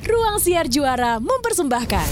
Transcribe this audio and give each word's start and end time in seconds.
Ruang 0.00 0.40
Siar 0.40 0.64
Juara 0.64 1.20
mempersembahkan 1.20 2.08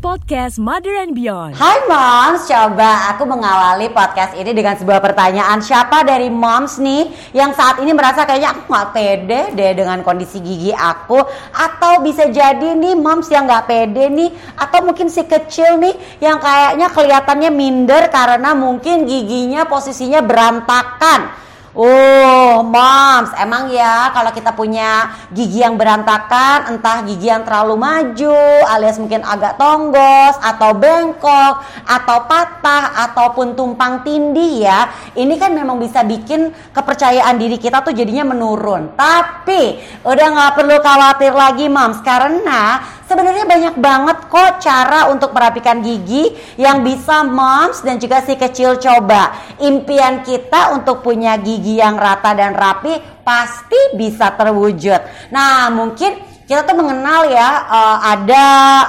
podcast 0.00 0.56
Mother 0.56 0.96
and 1.04 1.12
Beyond. 1.12 1.52
Hai 1.60 1.84
moms, 1.84 2.48
coba 2.48 3.12
aku 3.12 3.28
mengawali 3.28 3.92
podcast 3.92 4.32
ini 4.40 4.56
dengan 4.56 4.72
sebuah 4.72 5.04
pertanyaan. 5.04 5.60
Siapa 5.60 6.00
dari 6.00 6.32
moms 6.32 6.80
nih 6.80 7.12
yang 7.36 7.52
saat 7.52 7.76
ini 7.84 7.92
merasa 7.92 8.24
kayaknya 8.24 8.56
aku 8.56 8.72
gak 8.72 8.88
pede 8.96 9.52
deh 9.52 9.72
dengan 9.76 10.00
kondisi 10.00 10.40
gigi 10.40 10.72
aku? 10.72 11.20
Atau 11.52 12.00
bisa 12.00 12.24
jadi 12.32 12.72
nih 12.72 12.96
moms 12.96 13.28
yang 13.28 13.44
gak 13.44 13.68
pede 13.68 14.08
nih? 14.08 14.32
Atau 14.56 14.88
mungkin 14.88 15.12
si 15.12 15.20
kecil 15.28 15.76
nih 15.76 15.92
yang 16.24 16.40
kayaknya 16.40 16.88
kelihatannya 16.88 17.52
minder 17.52 18.08
karena 18.08 18.56
mungkin 18.56 19.04
giginya 19.04 19.68
posisinya 19.68 20.24
berantakan. 20.24 21.44
Oh, 21.76 22.64
moms, 22.64 23.36
emang 23.36 23.68
ya 23.68 24.08
kalau 24.16 24.32
kita 24.32 24.56
punya 24.56 25.12
gigi 25.28 25.60
yang 25.60 25.76
berantakan, 25.76 26.72
entah 26.72 27.04
gigi 27.04 27.28
yang 27.28 27.44
terlalu 27.44 27.76
maju, 27.76 28.64
alias 28.64 28.96
mungkin 28.96 29.20
agak 29.20 29.60
tonggos, 29.60 30.40
atau 30.40 30.72
bengkok, 30.72 31.60
atau 31.84 32.24
patah, 32.24 33.12
ataupun 33.12 33.52
tumpang 33.52 34.00
tindih 34.08 34.64
ya, 34.64 34.88
ini 35.20 35.36
kan 35.36 35.52
memang 35.52 35.76
bisa 35.76 36.00
bikin 36.00 36.48
kepercayaan 36.72 37.36
diri 37.36 37.60
kita 37.60 37.84
tuh 37.84 37.92
jadinya 37.92 38.32
menurun. 38.32 38.96
Tapi 38.96 39.76
udah 40.00 40.26
nggak 40.32 40.52
perlu 40.56 40.80
khawatir 40.80 41.36
lagi, 41.36 41.68
moms, 41.68 42.00
karena 42.00 42.80
sebenarnya 43.06 43.46
banyak 43.46 43.74
banget 43.78 44.18
kok 44.28 44.60
cara 44.60 45.08
untuk 45.08 45.32
merapikan 45.32 45.80
gigi 45.80 46.34
yang 46.58 46.82
bisa 46.82 47.22
moms 47.24 47.80
dan 47.86 47.96
juga 47.96 48.22
si 48.22 48.34
kecil 48.34 48.76
coba. 48.76 49.56
Impian 49.62 50.26
kita 50.26 50.74
untuk 50.76 51.00
punya 51.00 51.38
gigi 51.40 51.78
yang 51.80 51.96
rata 51.96 52.34
dan 52.34 52.52
rapi 52.52 53.22
pasti 53.22 53.98
bisa 53.98 54.34
terwujud. 54.34 55.32
Nah, 55.34 55.70
mungkin 55.74 56.35
kita 56.46 56.62
tuh 56.62 56.78
mengenal 56.78 57.26
ya 57.26 57.66
uh, 57.66 57.98
ada 58.06 58.44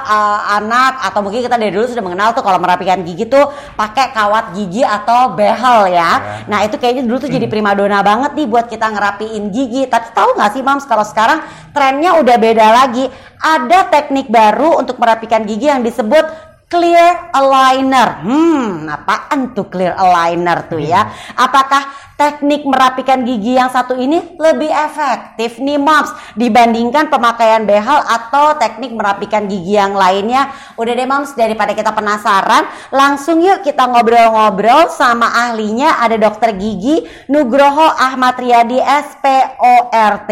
uh, 0.06 0.40
anak 0.62 1.02
atau 1.10 1.26
mungkin 1.26 1.42
kita 1.42 1.58
dari 1.58 1.74
dulu 1.74 1.90
sudah 1.90 2.06
mengenal 2.06 2.30
tuh 2.30 2.46
kalau 2.46 2.62
merapikan 2.62 3.02
gigi 3.02 3.26
tuh 3.26 3.50
pakai 3.74 4.14
kawat 4.14 4.54
gigi 4.54 4.86
atau 4.86 5.34
behel 5.34 5.90
ya. 5.90 5.98
Yeah. 5.98 6.14
Nah 6.46 6.58
itu 6.62 6.78
kayaknya 6.78 7.10
dulu 7.10 7.26
tuh 7.26 7.26
hmm. 7.26 7.36
jadi 7.42 7.46
primadona 7.50 7.98
banget 8.06 8.38
nih 8.38 8.46
buat 8.46 8.70
kita 8.70 8.86
ngerapiin 8.94 9.50
gigi. 9.50 9.90
Tapi 9.90 10.06
tahu 10.14 10.38
nggak 10.38 10.50
sih 10.54 10.62
mams 10.62 10.86
kalau 10.86 11.02
sekarang 11.02 11.42
trennya 11.74 12.14
udah 12.22 12.36
beda 12.38 12.66
lagi. 12.70 13.10
Ada 13.42 13.90
teknik 13.90 14.30
baru 14.30 14.78
untuk 14.78 15.02
merapikan 15.02 15.42
gigi 15.42 15.66
yang 15.66 15.82
disebut 15.82 16.30
clear 16.70 17.32
aligner. 17.34 18.22
Hmm, 18.22 18.86
apaan 18.86 19.50
tuh 19.50 19.66
clear 19.66 19.98
aligner 19.98 20.62
tuh 20.70 20.78
ya? 20.78 21.10
Hmm. 21.10 21.42
Apakah 21.42 22.07
teknik 22.18 22.66
merapikan 22.66 23.22
gigi 23.22 23.54
yang 23.54 23.70
satu 23.70 23.94
ini 23.94 24.34
lebih 24.34 24.66
efektif 24.66 25.62
nih 25.62 25.78
moms 25.78 26.10
dibandingkan 26.34 27.06
pemakaian 27.06 27.62
behel 27.62 28.02
atau 28.02 28.58
teknik 28.58 28.90
merapikan 28.90 29.46
gigi 29.46 29.78
yang 29.78 29.94
lainnya. 29.94 30.50
Udah 30.74 30.98
deh 30.98 31.06
moms 31.06 31.38
daripada 31.38 31.78
kita 31.78 31.94
penasaran, 31.94 32.66
langsung 32.90 33.38
yuk 33.38 33.62
kita 33.62 33.86
ngobrol-ngobrol 33.86 34.90
sama 34.90 35.30
ahlinya 35.30 36.02
ada 36.02 36.18
dokter 36.18 36.58
gigi 36.58 37.06
Nugroho 37.30 37.86
Ahmad 37.86 38.34
Riyadi 38.34 38.82
SPORT, 38.82 40.30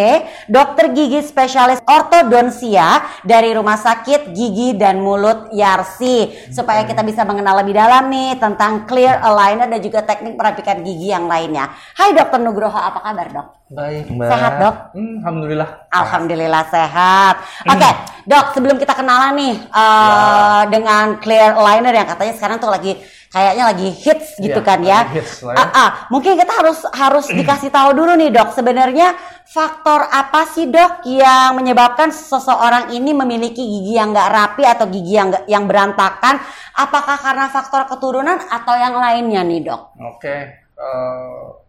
dokter 0.51 0.91
gigi 0.91 1.23
spesialis 1.23 1.79
ortodonsia 1.87 3.23
dari 3.23 3.55
Rumah 3.55 3.79
Sakit 3.79 4.35
Gigi 4.35 4.75
dan 4.75 4.99
Mulut 4.99 5.55
Yarsi 5.55 6.51
supaya 6.51 6.83
kita 6.83 7.07
bisa 7.07 7.23
mengenal 7.23 7.63
lebih 7.63 7.79
dalam 7.79 8.11
nih 8.11 8.43
tentang 8.43 8.91
clear 8.91 9.23
aligner 9.23 9.71
dan 9.71 9.79
juga 9.79 10.03
teknik 10.03 10.35
merapikan 10.35 10.83
gigi 10.83 11.15
yang 11.15 11.31
lainnya. 11.31 11.76
Hai 11.97 12.13
Dokter 12.13 12.41
Nugroho, 12.41 12.77
apa 12.77 13.01
kabar 13.01 13.27
dok? 13.33 13.47
Baik 13.67 14.07
mbak. 14.15 14.31
Sehat 14.31 14.53
dok? 14.63 14.75
Hmm, 14.95 15.19
Alhamdulillah. 15.27 15.69
Alhamdulillah 15.91 16.63
sehat. 16.71 17.35
Oke 17.67 17.83
okay, 17.83 17.93
dok, 18.23 18.47
sebelum 18.55 18.77
kita 18.79 18.95
kenalan 18.95 19.35
nih 19.35 19.55
uh, 19.75 20.63
ya. 20.63 20.71
dengan 20.71 21.19
clear 21.19 21.59
liner 21.59 21.91
yang 21.91 22.07
katanya 22.07 22.35
sekarang 22.39 22.63
tuh 22.63 22.71
lagi 22.71 22.95
kayaknya 23.35 23.65
lagi 23.67 23.89
hits 23.91 24.39
gitu 24.39 24.61
ya, 24.63 24.67
kan 24.67 24.79
ya. 24.87 25.01
Hits 25.11 25.43
lah 25.43 25.55
ya. 25.55 25.59
Uh, 25.59 25.79
uh, 25.83 25.89
mungkin 26.15 26.39
kita 26.39 26.53
harus 26.55 26.79
harus 26.95 27.27
dikasih 27.27 27.75
tahu 27.75 27.91
dulu 27.99 28.15
nih 28.15 28.31
dok, 28.31 28.55
sebenarnya 28.55 29.19
faktor 29.51 30.07
apa 30.15 30.47
sih 30.47 30.71
dok 30.71 31.03
yang 31.03 31.59
menyebabkan 31.59 32.15
seseorang 32.15 32.95
ini 32.95 33.11
memiliki 33.15 33.67
gigi 33.67 33.99
yang 33.99 34.15
nggak 34.15 34.31
rapi 34.31 34.63
atau 34.63 34.87
gigi 34.87 35.15
yang 35.19 35.35
gak, 35.35 35.45
yang 35.51 35.67
berantakan? 35.67 36.39
Apakah 36.79 37.19
karena 37.19 37.51
faktor 37.51 37.83
keturunan 37.91 38.39
atau 38.47 38.75
yang 38.79 38.95
lainnya 38.95 39.43
nih 39.43 39.67
dok? 39.67 39.97
Oke. 39.99 40.23
Okay. 40.23 40.41
Uh 40.77 40.87
eh, 40.87 41.66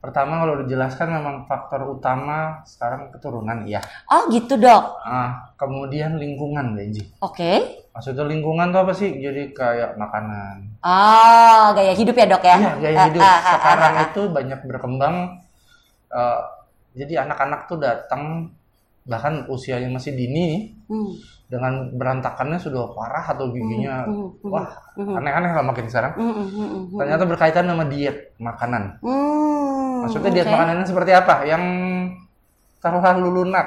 Pertama 0.00 0.40
kalau 0.40 0.64
dijelaskan 0.64 1.12
memang 1.12 1.44
faktor 1.44 1.84
utama 1.84 2.64
sekarang 2.64 3.12
keturunan 3.12 3.68
ya. 3.68 3.84
Oh 4.08 4.32
gitu 4.32 4.56
dok. 4.56 4.96
Ah, 5.04 5.52
kemudian 5.60 6.16
lingkungan 6.16 6.72
Benji. 6.72 7.04
Oke. 7.20 7.36
Okay. 7.36 7.56
Maksudnya 7.92 8.24
lingkungan 8.24 8.72
tuh 8.72 8.80
apa 8.80 8.92
sih? 8.96 9.12
Jadi 9.12 9.52
kayak 9.52 10.00
makanan. 10.00 10.80
Oh 10.80 11.76
gaya 11.76 11.92
hidup 11.92 12.16
ya 12.16 12.26
dok 12.32 12.40
ya? 12.48 12.56
Iya 12.56 12.72
gaya 12.80 12.96
uh, 12.96 13.06
hidup. 13.12 13.20
Uh, 13.20 13.28
uh, 13.28 13.40
sekarang 13.60 13.92
uh, 13.92 14.00
uh, 14.00 14.06
itu 14.08 14.22
banyak 14.32 14.60
berkembang. 14.64 15.16
Uh, 16.08 16.40
jadi 16.96 17.14
anak-anak 17.28 17.60
tuh 17.68 17.76
datang 17.76 18.22
bahkan 19.04 19.44
usianya 19.52 19.92
masih 19.92 20.16
dini 20.16 20.80
hmm. 20.88 21.12
dengan 21.52 21.92
berantakannya 21.92 22.56
sudah 22.56 22.88
parah 22.96 23.36
atau 23.36 23.52
giginya 23.52 24.08
hmm. 24.08 24.16
hmm, 24.16 24.28
hmm 24.48 24.48
wah 24.48 24.68
hmm. 24.96 25.18
aneh-aneh 25.20 25.52
lah 25.60 25.64
makin 25.68 25.92
sekarang. 25.92 26.16
Hmm. 26.16 26.48
Hmm. 26.48 26.96
Ternyata 26.96 27.24
berkaitan 27.28 27.68
sama 27.68 27.84
diet 27.84 28.32
makanan. 28.40 28.96
Hmm 29.04 29.59
Maksudnya 30.06 30.30
diet 30.32 30.46
okay. 30.48 30.54
makanannya 30.54 30.86
seperti 30.86 31.12
apa? 31.12 31.34
Yang 31.44 31.64
terlalu 32.80 33.28
lunak. 33.42 33.66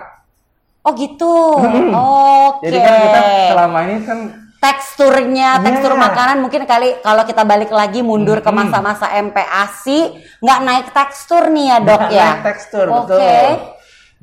Oh 0.83 0.91
gitu. 0.97 1.61
Hmm. 1.61 1.93
Oke. 1.95 2.67
Okay. 2.67 2.67
Jadi 2.67 2.77
kan 2.81 2.93
kita 2.99 3.21
selama 3.53 3.77
ini 3.87 3.95
kan 4.03 4.19
teksturnya, 4.63 5.49
yeah. 5.59 5.63
tekstur 5.63 5.93
makanan 5.99 6.39
mungkin 6.39 6.63
kali 6.63 6.95
kalau 7.03 7.27
kita 7.27 7.43
balik 7.43 7.67
lagi 7.67 7.99
mundur 7.99 8.39
hmm. 8.39 8.47
ke 8.47 8.51
masa-masa 8.55 9.11
MPASI 9.11 9.99
nggak 10.39 10.59
naik 10.63 10.87
tekstur 10.95 11.51
nih 11.51 11.65
ya 11.67 11.77
dok 11.83 11.99
nggak 11.99 12.11
ya. 12.15 12.29
Naik 12.31 12.43
tekstur 12.47 12.85
okay. 12.87 12.99
betul. 13.03 13.51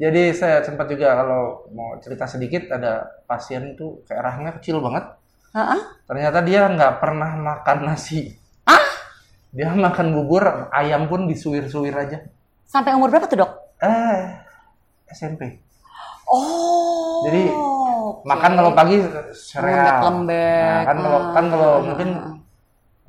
Jadi 0.01 0.23
saya 0.33 0.65
sempat 0.65 0.89
juga 0.89 1.13
kalau 1.13 1.69
mau 1.77 2.01
cerita 2.01 2.25
sedikit 2.25 2.73
ada 2.73 3.05
pasien 3.29 3.77
itu 3.77 4.01
kayak 4.09 4.23
rahangnya 4.25 4.53
kecil 4.57 4.81
banget. 4.81 5.13
Uh 5.53 5.61
-uh. 5.61 5.83
Ternyata 6.09 6.39
dia 6.41 6.73
nggak 6.73 6.93
pernah 7.05 7.31
makan 7.37 7.79
nasi. 7.85 8.40
Dia 9.51 9.75
makan 9.75 10.15
bubur, 10.15 10.71
ayam 10.71 11.11
pun 11.11 11.27
disuir-suir 11.27 11.91
aja. 11.91 12.23
Sampai 12.71 12.95
umur 12.95 13.11
berapa 13.11 13.27
tuh 13.27 13.43
dok? 13.43 13.53
Eh, 13.83 14.19
SMP. 15.11 15.59
Oh. 16.31 17.27
Jadi 17.27 17.51
okay. 17.51 18.29
makan 18.31 18.53
kalau 18.55 18.71
pagi 18.79 19.03
sereal. 19.35 19.99
Lembek. 20.07 20.63
Nah, 20.63 20.83
kan 20.87 20.97
kalau 21.03 21.21
kan 21.35 21.45
kalau 21.51 21.73
hmm. 21.75 21.87
mungkin 21.91 22.09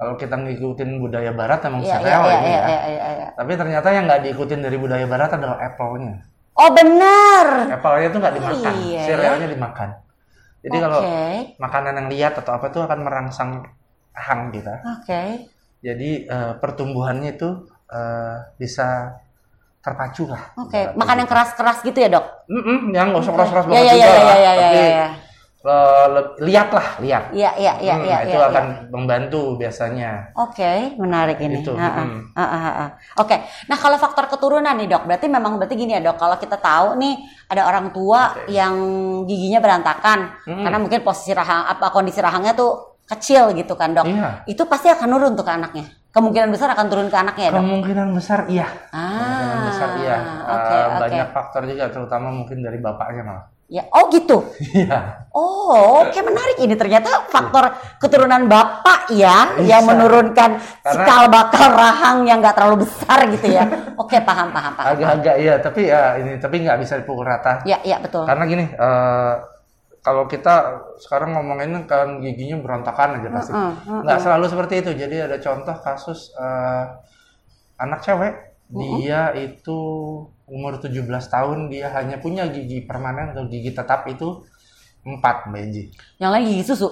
kalau 0.02 0.14
kita 0.18 0.34
ngikutin 0.34 0.90
budaya 0.98 1.32
barat 1.38 1.62
emang 1.70 1.86
yeah, 1.86 2.02
sereal 2.02 2.24
yeah, 2.26 2.34
ini 2.34 2.50
yeah, 2.50 2.50
ya. 2.50 2.66
Yeah, 2.66 2.82
yeah, 2.90 3.12
yeah. 3.22 3.30
Tapi 3.38 3.52
ternyata 3.54 3.88
yang 3.94 4.04
nggak 4.10 4.22
diikutin 4.26 4.60
dari 4.66 4.78
budaya 4.82 5.06
barat 5.06 5.30
adalah 5.38 5.58
apple-nya. 5.62 6.26
Oh 6.58 6.70
benar. 6.74 7.46
Apple-nya 7.70 8.10
tuh 8.10 8.20
nggak 8.20 8.36
dimakan, 8.42 8.74
iya. 8.82 9.04
serealnya 9.06 9.48
dimakan. 9.54 9.90
Jadi 10.62 10.78
okay. 10.78 10.84
kalau 10.90 11.00
makanan 11.62 11.94
yang 12.02 12.08
lihat 12.10 12.34
atau 12.42 12.52
apa 12.58 12.66
tuh 12.74 12.82
akan 12.90 13.00
merangsang 13.06 13.52
hang 14.18 14.50
kita. 14.50 14.82
Oke. 14.82 15.06
Okay. 15.06 15.30
Jadi 15.82 16.30
uh, 16.30 16.62
pertumbuhannya 16.62 17.34
itu 17.34 17.50
uh, 17.90 18.38
bisa 18.62 19.18
terpacu 19.82 20.30
lah. 20.30 20.54
Oke, 20.62 20.78
okay. 20.78 20.84
makan 20.94 21.26
yang 21.26 21.30
keras-keras 21.30 21.82
gitu 21.82 21.98
ya 21.98 22.10
dok? 22.14 22.26
Mm 22.46 22.62
-mm, 22.62 22.80
yang 22.94 23.10
nggak 23.10 23.26
usah 23.26 23.34
keras-keras 23.34 23.66
banget 23.66 23.82
ya, 23.82 23.94
ya, 23.94 23.96
ya, 23.98 24.06
ya, 24.06 24.36
ya, 24.38 24.52
tapi 24.54 24.78
ya, 24.78 24.90
ya. 24.94 25.10
lihat 26.42 26.70
lah, 26.74 26.88
lihat. 27.02 27.24
Iya, 27.34 27.52
iya, 27.58 27.74
iya. 27.82 27.96
Hmm, 27.98 28.06
ya, 28.06 28.18
itu 28.26 28.38
ya, 28.38 28.50
akan 28.50 28.66
ya. 28.66 28.78
membantu 28.94 29.42
biasanya. 29.58 30.34
Oke, 30.38 30.62
okay, 30.62 30.78
menarik 31.02 31.38
ini. 31.42 31.66
Itu. 31.66 31.74
Uh, 31.74 31.82
uh, 31.82 32.06
uh, 32.34 32.42
uh, 32.42 32.46
uh. 32.66 32.90
Oke, 33.22 33.30
okay. 33.30 33.40
nah 33.70 33.78
kalau 33.78 33.98
faktor 33.98 34.30
keturunan 34.30 34.74
nih 34.74 34.90
dok, 34.90 35.06
berarti 35.10 35.26
memang 35.30 35.58
berarti 35.58 35.74
gini 35.74 35.98
ya 35.98 36.02
dok, 36.02 36.18
kalau 36.18 36.38
kita 36.38 36.62
tahu 36.62 37.02
nih 37.02 37.18
ada 37.50 37.66
orang 37.66 37.90
tua 37.90 38.38
okay. 38.38 38.54
yang 38.54 38.74
giginya 39.26 39.62
berantakan, 39.62 40.34
hmm. 40.46 40.62
karena 40.62 40.78
mungkin 40.78 41.02
posisi 41.02 41.34
rahang 41.34 41.66
apa 41.66 41.90
kondisi 41.90 42.22
rahangnya 42.22 42.54
tuh 42.54 42.91
kecil 43.12 43.52
gitu 43.52 43.76
kan 43.76 43.92
dok, 43.92 44.08
iya. 44.08 44.48
itu 44.48 44.64
pasti 44.64 44.88
akan 44.88 45.08
nurun 45.12 45.34
tuh 45.36 45.44
ke 45.44 45.52
anaknya. 45.52 45.86
Kemungkinan 46.12 46.52
besar 46.52 46.76
akan 46.76 46.86
turun 46.92 47.08
ke 47.08 47.16
anaknya 47.16 47.44
ya 47.48 47.52
dok? 47.56 47.64
Kemungkinan 47.64 48.08
besar 48.12 48.40
iya. 48.52 48.68
Ah, 48.92 49.08
Kemungkinan 49.16 49.60
besar 49.72 49.90
iya. 50.04 50.18
Okay, 50.20 50.76
uh, 50.76 50.88
okay. 50.92 51.00
Banyak 51.08 51.28
faktor 51.32 51.62
juga, 51.64 51.86
terutama 51.88 52.28
mungkin 52.36 52.58
dari 52.60 52.78
bapaknya 52.84 53.24
malah. 53.24 53.46
Ya, 53.72 53.88
oh 53.96 54.12
gitu. 54.12 54.44
Iya. 54.76 55.32
oh, 55.32 56.04
oke 56.04 56.12
okay, 56.12 56.20
menarik 56.20 56.60
ini 56.60 56.76
ternyata 56.76 57.32
faktor 57.32 57.72
keturunan 58.04 58.52
bapak 58.52 59.16
ya 59.16 59.56
Bisa. 59.56 59.64
yang 59.64 59.88
menurunkan 59.88 60.60
Karena, 60.60 60.92
cikal 60.92 61.24
bakal 61.32 61.68
rahang 61.72 62.28
yang 62.28 62.44
nggak 62.44 62.60
terlalu 62.60 62.84
besar 62.84 63.32
gitu 63.32 63.48
ya. 63.48 63.64
oke, 63.96 64.12
okay, 64.12 64.20
paham 64.20 64.52
paham 64.52 64.76
paham. 64.76 64.92
Agak-agak 64.92 65.36
iya, 65.40 65.56
tapi 65.64 65.88
ya 65.88 66.20
ini 66.20 66.36
tapi 66.44 66.60
nggak 66.68 66.76
bisa 66.84 67.00
dipukul 67.00 67.24
rata. 67.24 67.64
Iya, 67.64 67.80
iya 67.88 67.98
betul. 68.04 68.28
Karena 68.28 68.44
gini, 68.44 68.68
uh, 68.76 69.40
kalau 70.02 70.26
kita 70.26 70.82
sekarang 70.98 71.38
ngomongin 71.38 71.86
kan 71.86 72.18
giginya 72.20 72.58
berantakan 72.58 73.22
aja 73.22 73.30
pasti. 73.30 73.54
Uh, 73.54 73.70
uh, 73.70 73.74
uh, 73.86 74.02
Nggak 74.02 74.20
selalu 74.20 74.46
seperti 74.50 74.74
itu. 74.82 74.92
Jadi 74.98 75.16
ada 75.22 75.38
contoh 75.38 75.78
kasus 75.78 76.34
uh, 76.34 76.98
anak 77.78 78.02
cewek, 78.02 78.34
uh, 78.34 78.98
dia 78.98 79.30
itu 79.38 79.80
umur 80.50 80.82
17 80.82 81.06
tahun 81.08 81.70
dia 81.70 81.94
hanya 81.94 82.18
punya 82.18 82.50
gigi 82.50 82.82
permanen 82.82 83.32
atau 83.32 83.46
gigi 83.46 83.72
tetap 83.72 84.04
itu 84.06 84.42
empat 85.02 85.48
Mbak 85.48 85.62
Enji. 85.62 85.84
Yang 86.18 86.32
lain 86.34 86.44
gigi 86.50 86.64
susu. 86.66 86.88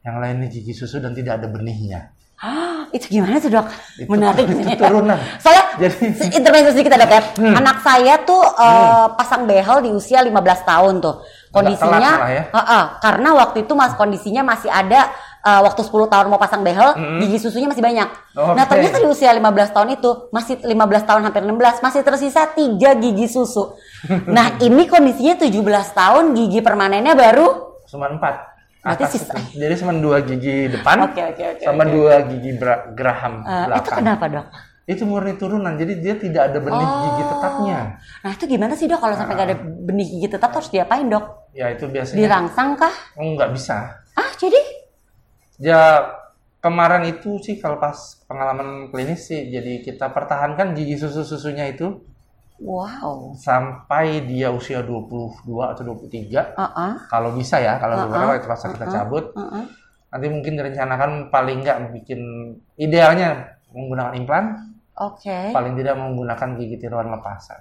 Yang 0.00 0.16
lainnya 0.16 0.48
gigi 0.48 0.72
susu 0.72 0.96
dan 0.96 1.12
tidak 1.12 1.40
ada 1.40 1.48
benihnya. 1.48 2.12
Ah, 2.40 2.88
itu 2.88 3.20
gimana 3.20 3.36
tuh 3.36 3.52
dok? 3.52 3.68
Itu- 4.00 4.08
Menarik 4.08 4.48
itu 4.52 4.64
nih. 4.64 4.76
turunan. 4.80 5.18
Soalnya 5.36 5.64
Jadi- 5.76 6.32
intervensi 6.32 6.72
sedikit 6.72 6.92
ya 6.92 7.04
dok 7.04 7.12
ya. 7.12 7.22
Hmm. 7.36 7.54
Anak 7.56 7.76
saya 7.84 8.14
tuh 8.24 8.40
eh, 8.40 9.06
pasang 9.12 9.44
behel 9.44 9.84
di 9.84 9.90
usia 9.92 10.24
15 10.24 10.32
tahun 10.64 11.04
tuh. 11.04 11.20
Kondisinya, 11.50 12.10
ya. 12.26 12.42
Heeh, 12.48 12.84
karena 12.98 13.28
waktu 13.34 13.62
itu 13.62 13.72
mas 13.74 13.94
kondisinya 13.94 14.42
masih 14.42 14.70
ada 14.70 15.10
eh, 15.40 15.60
waktu 15.60 15.80
10 15.80 16.06
tahun 16.06 16.26
mau 16.26 16.36
pasang 16.36 16.60
behel, 16.60 16.92
Hmm. 16.92 17.16
gigi 17.18 17.40
susunya 17.40 17.64
masih 17.64 17.80
banyak. 17.80 18.06
Oke. 18.34 18.54
Nah 18.54 18.64
ternyata 18.64 18.96
di 18.96 19.08
usia 19.08 19.32
15 19.32 19.72
tahun 19.72 19.96
itu 19.96 20.10
masih 20.30 20.60
15 20.60 20.76
tahun 21.02 21.24
hampir 21.24 21.42
16 21.42 21.80
masih 21.80 22.00
tersisa 22.00 22.44
3 22.46 22.76
gigi 22.94 23.26
susu. 23.26 23.72
Nah 24.28 24.54
ini 24.58 24.84
kondisinya 24.84 25.34
17 25.36 25.50
tahun 25.90 26.24
gigi 26.34 26.60
permanennya 26.60 27.12
baru 27.14 27.72
Cuma 27.84 28.06
empat. 28.06 28.46
Berarti 28.80 29.04
sisa-. 29.10 29.36
Jadi 29.50 29.74
cuma 29.76 29.92
dua 29.92 30.20
gigi 30.20 30.70
depan 30.70 31.04
Oke, 31.04 31.20
oke, 31.20 31.42
oke, 31.52 31.62
sama 31.62 31.84
oke. 31.84 31.92
dua 31.92 32.14
gigi 32.22 32.50
geraham 32.94 33.34
Eh, 33.40 33.64
belakang. 33.66 33.76
itu 33.76 33.90
kenapa 33.92 34.24
dok? 34.30 34.46
Itu 34.90 35.06
murni 35.06 35.38
turunan, 35.38 35.78
jadi 35.78 35.92
dia 36.02 36.14
tidak 36.18 36.50
ada 36.50 36.58
benih 36.58 36.82
Oh. 36.82 36.98
gigi 37.06 37.22
tetapnya. 37.30 37.78
Nah 38.26 38.30
itu 38.34 38.44
gimana 38.44 38.74
sih 38.74 38.90
dok 38.90 38.98
kalau 38.98 39.14
sampai 39.14 39.34
nggak 39.38 39.48
ada 39.54 39.58
benih 39.62 40.06
gigi 40.10 40.26
tetap 40.26 40.50
tuh 40.50 40.58
harus 40.58 40.70
diapain 40.74 41.06
dok? 41.06 41.24
Ya 41.54 41.70
itu 41.70 41.86
biasanya. 41.86 42.18
Dirangsang 42.18 42.74
kah? 42.74 42.94
Oh, 43.14 43.38
nggak 43.38 43.54
bisa. 43.54 44.02
Ah 44.18 44.30
jadi? 44.34 44.58
Ya 45.60 46.10
kemarin 46.58 47.06
itu 47.06 47.38
sih 47.38 47.56
kalau 47.56 47.78
pas 47.78 47.94
pengalaman 48.26 48.90
klinis 48.90 49.30
sih, 49.30 49.46
jadi 49.46 49.78
kita 49.80 50.10
pertahankan 50.10 50.74
gigi 50.74 50.98
susu-susunya 50.98 51.70
itu 51.70 52.02
Wow. 52.60 53.32
sampai 53.40 54.28
dia 54.28 54.52
usia 54.52 54.84
22 54.84 55.72
atau 55.72 55.80
23. 55.80 56.52
Uh-uh. 56.60 56.92
Kalau 57.08 57.32
bisa 57.32 57.56
ya, 57.56 57.80
kalau 57.80 57.96
Uh-uh. 57.96 58.04
beberapa 58.04 58.32
itu 58.36 58.46
pas 58.46 58.60
kita 58.60 58.84
Uh-uh. 58.84 58.92
cabut. 58.92 59.24
Uh-uh. 59.32 59.64
Nanti 60.12 60.26
mungkin 60.28 60.52
direncanakan 60.60 61.10
paling 61.32 61.64
nggak 61.64 61.78
bikin 61.96 62.20
idealnya 62.76 63.56
menggunakan 63.72 64.12
implan, 64.12 64.44
Oke. 65.00 65.50
paling 65.50 65.74
tidak 65.74 65.96
menggunakan 65.96 66.48
gigi 66.54 66.76
tiruan 66.76 67.08
lepasan. 67.08 67.56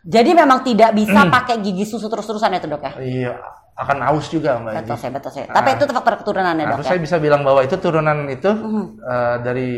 Jadi 0.00 0.30
memang 0.30 0.62
tidak 0.62 0.92
bisa 0.92 1.20
Hmm. 1.20 1.32
pakai 1.32 1.58
gigi 1.58 1.82
susu 1.82 2.06
terus-terusan 2.06 2.50
ya 2.50 2.60
tuh 2.60 2.70
dok 2.70 2.82
ya? 2.82 2.92
Iya, 2.96 3.32
akan 3.74 3.98
aus 4.06 4.28
juga 4.28 4.56
mbak. 4.56 4.84
Betul 4.84 4.96
saya, 4.96 5.10
betul 5.10 5.30
saya. 5.32 5.46
Ah. 5.48 5.58
Tapi 5.58 5.68
itu 5.74 5.84
faktor 5.86 6.14
keturunan 6.16 6.52
ya 6.52 6.62
Nah, 6.62 6.70
dok 6.70 6.80
ya? 6.80 6.86
saya 6.86 6.98
bisa 7.00 7.16
bilang 7.18 7.40
bahwa 7.40 7.60
itu 7.60 7.74
turunan 7.74 8.28
itu 8.28 8.46
Mhm. 8.46 8.84
eh, 9.00 9.36
dari 9.40 9.68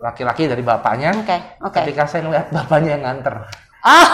laki-laki 0.00 0.44
dari 0.44 0.60
bapaknya. 0.60 1.10
Oke, 1.14 1.36
oke. 1.60 1.78
Ketika 1.80 2.04
saya 2.04 2.24
ngeliat 2.24 2.50
bapaknya 2.50 2.90
yang 2.94 3.04
nganter. 3.04 3.46
Ah, 3.80 4.04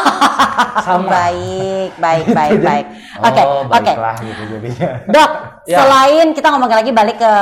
Sama. 0.87 1.10
baik, 1.10 1.90
baik, 1.96 2.26
baik, 2.28 2.58
baik. 2.69 2.87
Oke, 3.19 3.43
oh, 3.43 3.64
oke. 3.64 3.82
baiklah 3.82 4.14
gitu 4.20 4.43
jadinya. 4.48 4.90
Dok, 5.08 5.31
Ya. 5.66 5.82
selain 5.82 6.31
kita 6.31 6.46
ngomong 6.48 6.70
lagi 6.70 6.93
balik 6.93 7.19
ke 7.19 7.32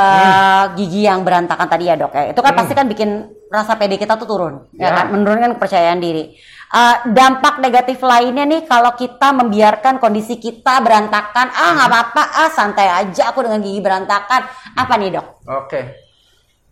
gigi 0.74 1.04
yang 1.04 1.20
berantakan 1.20 1.68
tadi 1.68 1.84
ya 1.84 1.94
dok 1.94 2.08
ya, 2.10 2.32
itu 2.32 2.40
kan 2.40 2.52
Hmm. 2.52 2.60
pasti 2.62 2.72
kan 2.72 2.86
bikin 2.86 3.33
rasa 3.48 3.76
pede 3.76 3.96
kita 3.96 4.16
tuh 4.16 4.26
turun, 4.26 4.54
ya, 4.74 4.88
Ya. 4.88 4.90
kan? 4.96 5.06
menurunkan 5.12 5.56
kepercayaan 5.58 6.00
diri. 6.00 6.34
Eh, 6.74 6.96
dampak 7.06 7.62
negatif 7.62 8.02
lainnya 8.02 8.42
nih 8.42 8.66
kalau 8.66 8.98
kita 8.98 9.30
membiarkan 9.30 10.02
kondisi 10.02 10.42
kita 10.42 10.82
berantakan, 10.82 11.46
ah 11.48 11.70
nggak 11.76 11.88
apa-apa, 11.88 12.22
ah 12.34 12.50
santai 12.50 12.90
aja 12.90 13.30
aku 13.30 13.46
dengan 13.46 13.62
gigi 13.62 13.78
berantakan, 13.78 14.42
apa 14.74 14.94
nih 14.98 15.14
dok? 15.14 15.26
Oke. 15.46 15.80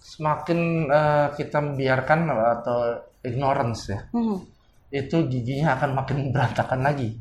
Semakin 0.03 0.59
eh, 0.91 1.27
kita 1.39 1.59
membiarkan 1.63 2.19
atau 2.35 2.79
ignorance 3.23 3.95
ya, 3.95 4.01
Hmm. 4.11 4.43
itu 4.91 5.17
giginya 5.31 5.79
akan 5.79 5.95
makin 5.95 6.35
berantakan 6.35 6.83
lagi. 6.83 7.15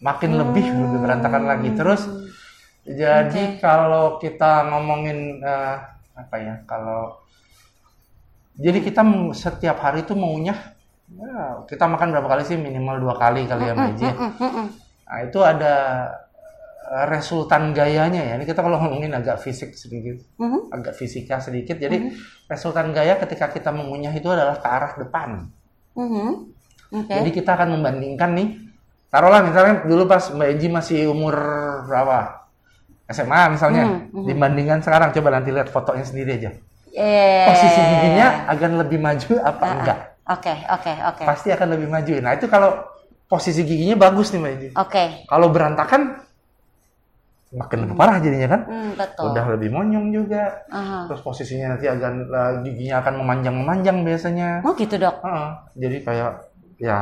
Makin 0.00 0.30
lebih 0.40 0.64
lebih 0.72 0.98
berantakan 1.04 1.44
lagi. 1.44 1.68
Terus 1.76 2.08
jadi 2.82 3.60
kalau 3.60 4.16
kita 4.16 4.72
ngomongin 4.72 5.44
eh, 5.44 5.76
apa 6.16 6.36
ya? 6.40 6.54
Kalau 6.64 7.25
jadi 8.56 8.78
kita 8.80 9.04
setiap 9.36 9.76
hari 9.84 10.08
itu 10.08 10.16
maunya 10.16 10.56
ya, 11.12 11.60
kita 11.68 11.84
makan 11.84 12.08
berapa 12.16 12.28
kali 12.28 12.42
sih 12.48 12.56
minimal 12.56 12.98
dua 12.98 13.14
kali 13.20 13.44
kali 13.44 13.68
ya 13.68 13.74
Iji. 13.76 14.08
Mm, 14.08 14.32
mm, 14.32 14.50
mm. 14.50 14.66
Nah 15.06 15.18
itu 15.22 15.38
ada 15.44 15.74
eh, 16.86 17.06
resultan 17.10 17.76
gayanya 17.76 18.22
ya. 18.22 18.32
Ini 18.40 18.44
kita 18.48 18.64
kalau 18.64 18.80
ngomongin 18.80 19.12
agak 19.12 19.42
fisik 19.42 19.76
sedikit, 19.76 20.22
Mhm. 20.40 20.70
agak 20.72 20.94
fisika 20.96 21.38
sedikit. 21.38 21.76
Jadi 21.76 22.10
resultan 22.48 22.90
gaya 22.96 23.20
ketika 23.20 23.52
kita 23.52 23.70
mengunyah 23.70 24.14
itu 24.14 24.26
adalah 24.30 24.56
ke 24.58 24.66
arah 24.66 24.92
depan. 24.98 25.28
Mhm. 25.94 26.30
Oke. 26.94 27.12
Jadi 27.12 27.30
kita 27.34 27.58
akan 27.58 27.78
membandingkan 27.78 28.30
nih. 28.38 28.48
Taruhlah 29.10 29.42
misalnya 29.46 29.74
dulu 29.86 30.06
pas 30.06 30.30
Mbak 30.30 30.48
Eji 30.58 30.68
masih 30.70 30.98
umur 31.10 31.34
berapa? 31.86 32.46
SMA 33.06 33.54
misalnya. 33.54 33.84
Hmm, 33.86 34.00
mhm. 34.10 34.26
Dibandingkan 34.26 34.78
sekarang 34.82 35.14
coba 35.14 35.28
nanti 35.38 35.50
lihat 35.54 35.70
fotonya 35.70 36.02
sendiri 36.02 36.38
aja. 36.42 36.50
Eh. 36.96 37.44
Posisi 37.44 37.80
giginya 37.82 38.28
akan 38.48 38.70
lebih 38.80 38.98
maju 38.98 39.32
apa 39.38 39.60
Ah, 39.60 39.68
ah. 39.68 39.76
enggak? 39.76 39.98
Oke, 40.26 40.54
oke, 40.66 40.92
oke. 41.12 41.22
Pasti 41.22 41.48
akan 41.52 41.68
lebih 41.76 41.86
maju. 41.86 42.12
Nah 42.18 42.32
itu 42.34 42.48
kalau 42.48 42.72
posisi 43.26 43.62
giginya 43.62 44.00
bagus 44.00 44.32
nih 44.32 44.40
Mbak. 44.40 44.74
Oke. 44.74 45.04
Kalau 45.28 45.52
berantakan 45.52 46.24
makin 47.52 47.78
lebih 47.86 47.94
parah 47.94 48.18
jadinya 48.18 48.48
kan. 48.50 48.60
Hmm, 48.66 48.90
betul. 48.98 49.24
Udah 49.30 49.44
lebih 49.54 49.70
monyong 49.70 50.10
juga. 50.10 50.66
Aha. 50.66 51.06
Terus 51.06 51.20
posisinya 51.22 51.76
nanti 51.76 51.86
akan 51.86 52.14
eh, 52.26 52.52
giginya 52.64 53.04
akan 53.04 53.14
memanjang-memanjang 53.22 53.96
biasanya. 54.02 54.48
Oh 54.66 54.72
gitu 54.74 54.96
dok. 54.96 55.20
Heeh. 55.22 55.48
jadi 55.76 55.96
kayak 56.02 56.30
ya 56.76 56.98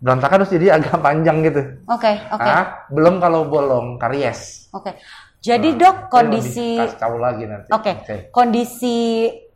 berantakan 0.00 0.36
terus 0.42 0.54
jadi 0.56 0.66
agak 0.80 0.96
panjang 1.04 1.44
gitu. 1.44 1.60
Oke, 1.86 2.12
oke, 2.32 2.40
Ah, 2.40 2.88
belum 2.88 3.20
kalau 3.20 3.44
bolong 3.46 4.00
karies. 4.00 4.72
oke. 4.72 4.96
Jadi 5.40 5.68
Nah, 5.72 5.78
dok 5.80 5.96
kondisi, 6.08 6.76
lebih 6.76 7.00
tahu 7.00 7.16
lagi 7.16 7.44
nanti. 7.44 7.68
oke, 7.72 7.92
kondisi 8.28 8.98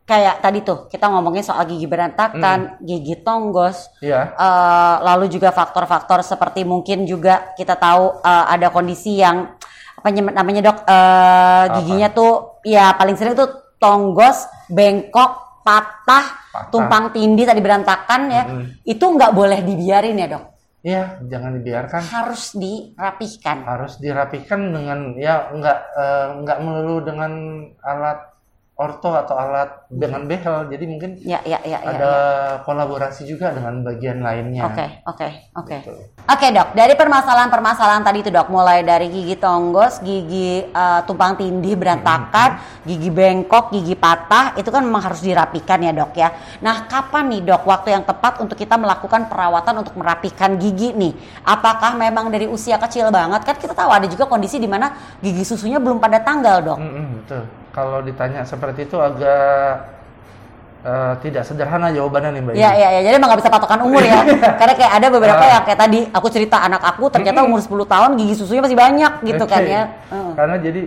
kayak 0.01 0.41
tadi 0.41 0.61
tuh 0.61 0.85
kita 0.87 1.09
ngomongin 1.09 1.41
soal 1.41 1.65
gigi 1.65 1.85
berantakan, 1.85 2.77
gigi 2.81 3.21
tonggos, 3.21 3.93
Iya. 4.01 4.33
eh, 4.33 4.97
lalu 5.03 5.29
juga 5.29 5.49
faktor-faktor 5.49 6.21
seperti 6.21 6.61
mungkin 6.63 7.05
juga 7.05 7.53
kita 7.55 7.77
tahu 7.77 8.21
eh, 8.21 8.45
ada 8.51 8.69
kondisi 8.69 9.17
yang 9.17 9.57
apa 9.95 10.09
namanya 10.11 10.61
dok 10.63 10.79
eh, 10.85 11.65
giginya 11.75 12.09
tuh 12.11 12.33
ya 12.63 12.93
paling 12.95 13.17
sering 13.17 13.33
tuh 13.35 13.49
tonggos, 13.77 14.45
bengkok, 14.69 15.61
patah, 15.61 16.25
Patah. 16.49 16.69
tumpang 16.69 17.05
tindih 17.11 17.45
tadi 17.45 17.61
berantakan 17.61 18.21
ya, 18.29 18.43
Mm-mm. 18.45 18.65
itu 18.83 19.05
nggak 19.05 19.33
boleh 19.33 19.61
dibiarin 19.61 20.17
ya 20.17 20.29
dok, 20.31 20.45
Iya, 20.85 21.25
jangan 21.33 21.57
dibiarkan. 21.57 22.03
harus 22.13 22.53
dirapihkan. 22.53 23.57
Harus 23.65 23.97
dirapikan 23.97 24.69
dengan 24.69 25.17
ya 25.17 25.49
nggak 25.49 25.79
eh, 25.97 26.27
nggak 26.45 26.59
melulu 26.61 27.01
dengan 27.01 27.33
alat 27.81 28.34
orto 28.75 29.15
atau 29.15 29.39
alat 29.39 29.87
dengan 29.87 30.27
behel. 30.27 30.67
Jadi 30.67 30.85
mungkin 30.91 31.11
Ya, 31.23 31.39
ya, 31.47 31.63
ya, 31.63 31.79
ya. 31.79 31.95
ada 31.95 32.11
ya. 32.11 32.13
kolaborasi 32.67 33.23
juga 33.23 33.55
dengan 33.55 33.87
bagian 33.87 34.19
lainnya. 34.19 34.67
Oke, 34.67 34.87
oke, 35.07 35.29
oke. 35.55 35.77
Gitu. 35.79 35.95
Oke 36.27 36.47
dok, 36.51 36.75
dari 36.75 36.99
permasalahan-permasalahan 36.99 38.03
tadi 38.03 38.27
itu 38.27 38.35
dok, 38.35 38.51
mulai 38.51 38.83
dari 38.83 39.07
gigi 39.15 39.39
tonggos, 39.39 40.03
gigi 40.03 40.67
eh, 40.67 41.01
tumpang 41.07 41.39
tindih 41.39 41.79
berantakan, 41.79 42.59
gigi 42.83 43.15
bengkok, 43.15 43.71
gigi 43.71 43.95
patah, 43.95 44.59
itu 44.59 44.67
kan 44.75 44.83
memang 44.83 45.07
harus 45.07 45.23
dirapikan 45.23 45.79
ya 45.79 45.95
dok 45.95 46.13
ya. 46.19 46.35
Nah 46.59 46.91
kapan 46.91 47.31
nih 47.31 47.41
dok 47.47 47.63
waktu 47.71 47.95
yang 47.95 48.03
tepat 48.03 48.43
untuk 48.43 48.59
kita 48.59 48.75
melakukan 48.75 49.31
perawatan 49.31 49.87
untuk 49.87 49.95
merapikan 49.95 50.59
gigi 50.59 50.91
nih? 50.99 51.15
Apakah 51.47 51.95
memang 51.95 52.27
dari 52.27 52.51
usia 52.51 52.75
kecil 52.75 53.15
banget? 53.15 53.47
Kan 53.47 53.55
kita 53.55 53.71
tahu 53.71 53.95
ada 53.95 54.11
juga 54.11 54.27
kondisi 54.27 54.59
di 54.59 54.67
mana 54.67 54.99
gigi 55.23 55.47
susunya 55.47 55.79
belum 55.79 56.03
pada 56.03 56.19
tanggal 56.19 56.59
dok. 56.59 56.79
Mm-mm, 56.83 57.07
betul. 57.23 57.45
Kalau 57.75 57.99
ditanya 58.01 58.47
seperti 58.47 58.87
itu 58.87 58.97
agak 58.97 59.83
eh, 60.85 61.13
tidak 61.21 61.43
sederhana 61.43 61.91
jawabannya 61.91 62.31
nih 62.31 62.43
Mbak. 62.45 62.55
Iya, 62.55 62.71
iya, 62.77 62.89
iya. 62.95 63.01
Jadi 63.03 63.15
emang 63.19 63.33
gak 63.33 63.41
bisa 63.43 63.51
patokan 63.51 63.81
umur 63.83 63.99
ya. 63.99 64.21
Karena 64.61 64.75
kayak 64.77 64.93
ada 64.95 65.07
beberapa 65.11 65.43
Ah. 65.43 65.51
yang 65.59 65.63
kayak 65.65 65.81
tadi 65.81 66.01
aku 66.07 66.27
cerita 66.31 66.61
anak 66.61 66.83
aku 66.85 67.11
ternyata 67.11 67.43
umur 67.43 67.59
10 67.59 67.83
tahun 67.85 68.11
gigi 68.15 68.35
susunya 68.37 68.63
masih 68.63 68.79
banyak 68.79 69.13
gitu 69.25 69.45
Oke. 69.45 69.51
kan 69.51 69.63
ya. 69.67 69.83
Heeh. 70.13 70.33
Karena 70.37 70.57
jadi 70.61 70.83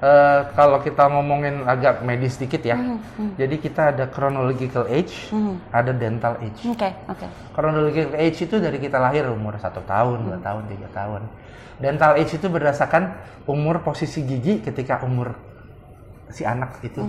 eh, 0.00 0.40
kalau 0.56 0.80
kita 0.80 1.04
ngomongin 1.12 1.60
agak 1.68 2.00
medis 2.00 2.40
dikit 2.40 2.64
ya, 2.64 2.72
Hmm, 2.80 3.36
jadi 3.36 3.52
kita 3.60 3.82
ada 3.92 4.08
chronological 4.08 4.88
age, 4.88 5.28
ada 5.68 5.92
dental 5.92 6.40
age. 6.40 6.64
Oke, 6.64 6.88
oke. 7.04 7.26
Chronological 7.52 8.16
age 8.16 8.40
itu 8.40 8.56
dari 8.56 8.80
kita 8.80 8.96
lahir 8.96 9.28
umur 9.28 9.60
satu 9.60 9.84
tahun, 9.84 10.24
dua 10.24 10.38
tahun, 10.40 10.62
tiga 10.72 10.88
tahun. 10.96 11.20
Dental 11.76 12.16
age 12.16 12.32
itu 12.32 12.48
berdasarkan 12.48 13.12
umur 13.44 13.84
posisi 13.84 14.24
gigi 14.24 14.64
ketika 14.64 15.04
umur 15.04 15.36
si 16.30 16.42
anak 16.42 16.78
itu. 16.80 17.02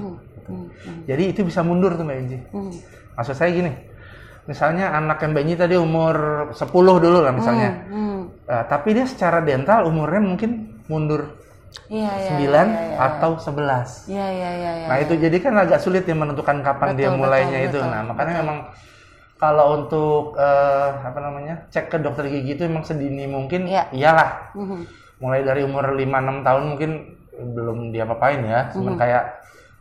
Jadi 1.07 1.23
itu 1.31 1.41
bisa 1.45 1.61
mundur 1.61 1.95
tuh 1.95 2.03
Mbak 2.03 2.17
Enji. 2.17 2.37
Hmm. 2.51 2.71
Maksud 3.15 3.35
saya 3.37 3.49
gini, 3.49 3.71
misalnya 4.45 4.91
anak 4.91 5.21
yang 5.21 5.31
Mbak 5.31 5.43
Enji 5.45 5.55
tadi 5.55 5.75
umur 5.77 6.15
10 6.51 6.67
dulu 6.99 7.17
lah 7.21 7.31
misalnya. 7.31 7.69
Hmm. 7.87 8.27
Eh, 8.43 8.63
tapi 8.67 8.91
dia 8.91 9.05
secara 9.07 9.39
dental 9.39 9.87
umurnya 9.87 10.21
mungkin 10.21 10.51
mundur 10.85 11.39
Iya, 11.87 12.11
iya. 12.19 12.31
9 12.35 12.43
iya, 12.43 12.59
iya, 12.67 12.95
atau 12.99 13.39
11. 13.39 14.11
Iya, 14.11 14.27
iya, 14.27 14.49
iya, 14.59 14.71
iya. 14.75 14.87
Nah 14.91 14.97
itu 14.99 15.15
jadi 15.15 15.37
kan 15.39 15.55
agak 15.55 15.79
sulit 15.79 16.03
ya 16.03 16.11
menentukan 16.11 16.59
kapan 16.59 16.99
dia 16.99 17.07
Betul, 17.07 17.19
mulainya 17.23 17.59
betul, 17.63 17.67
itu. 17.71 17.79
betul, 17.79 17.93
nah 17.95 18.01
makanya 18.11 18.33
memang 18.43 18.57
kalau 19.39 19.65
untuk 19.79 20.35
eh, 20.35 20.89
apa 20.99 21.19
namanya 21.23 21.55
cek 21.71 21.87
ke 21.87 21.97
dokter 22.03 22.27
gigi 22.27 22.59
itu 22.59 22.67
emang 22.67 22.83
sedini 22.83 23.23
mungkin 23.23 23.71
Iya. 23.71 23.87
iyalah 23.95 24.51
Mhm. 24.51 24.79
mulai 25.23 25.47
dari 25.47 25.63
umur 25.63 25.95
5-6 25.95 26.43
tahun 26.43 26.63
mungkin 26.75 26.91
belum 27.55 27.77
dia 27.93 28.05
apain 28.05 28.41
ya 28.45 28.69
cuman 28.73 28.93
Mhm. 28.93 29.01
kayak 29.01 29.23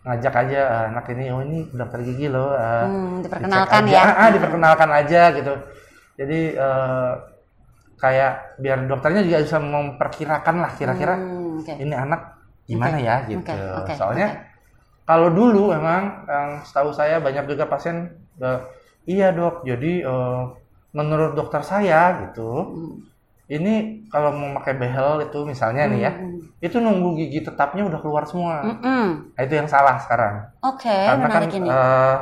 ngajak 0.00 0.35
aja 0.43 0.61
"Ah, 0.64 0.85
anak 0.88 1.05
ini 1.12 1.25
oh 1.29 1.40
ini 1.45 1.59
dokter 1.76 2.00
gigi 2.09 2.26
loh 2.33 2.57
eh, 2.57 2.87
Hmm, 2.88 3.21
diperkenalkan 3.21 3.83
aja." 3.85 3.93
ya. 3.93 4.00
Ah, 4.00 4.12
ah, 4.25 4.29
diperkenalkan 4.33 4.90
aja 5.00 5.23
gitu 5.37 5.52
jadi 6.21 6.40
eh, 6.57 7.12
kayak 8.00 8.33
biar 8.64 8.79
dokternya 8.88 9.21
juga 9.29 9.38
bisa 9.45 9.59
memperkirakan 9.61 10.57
lah 10.64 10.71
kira-kira 10.79 11.14
Hmm, 11.21 11.61
oke. 11.61 11.73
ini 11.85 11.95
anak 11.95 12.21
gimana 12.64 12.97
Oke, 12.97 13.05
ya 13.05 13.17
gitu 13.29 13.45
oke, 13.45 13.57
oke, 13.85 13.93
soalnya 13.99 14.29
oke. 14.31 14.40
kalau 15.05 15.29
dulu 15.29 15.75
emang 15.76 16.02
yang 16.25 16.50
setahu 16.64 16.90
saya 16.97 17.21
banyak 17.21 17.45
juga 17.50 17.64
pasien 17.69 17.97
eh, 18.40 18.61
iya 19.05 19.37
dok 19.37 19.69
jadi 19.69 19.93
eh, 20.09 20.40
menurut 20.97 21.37
dokter 21.37 21.61
saya 21.61 22.25
gitu 22.25 22.50
Hmm. 22.73 22.95
Ini 23.50 23.75
kalau 24.07 24.30
mau 24.30 24.54
pakai 24.57 24.78
behel 24.78 25.26
itu 25.26 25.42
misalnya 25.42 25.90
nih 25.90 26.00
ya 26.00 26.12
Hmm. 26.14 26.38
itu 26.62 26.76
nunggu 26.76 27.19
gigi 27.19 27.42
tetapnya 27.42 27.83
udah 27.83 27.99
keluar 27.99 28.23
semua 28.23 28.62
Mm-mm. 28.62 29.35
Nah, 29.35 29.42
itu 29.42 29.54
yang 29.54 29.66
salah 29.66 29.99
sekarang 29.99 30.54
Oke, 30.62 30.87
karena 30.87 31.26
kan 31.26 31.42
ini. 31.49 31.66
eh, 31.66 32.16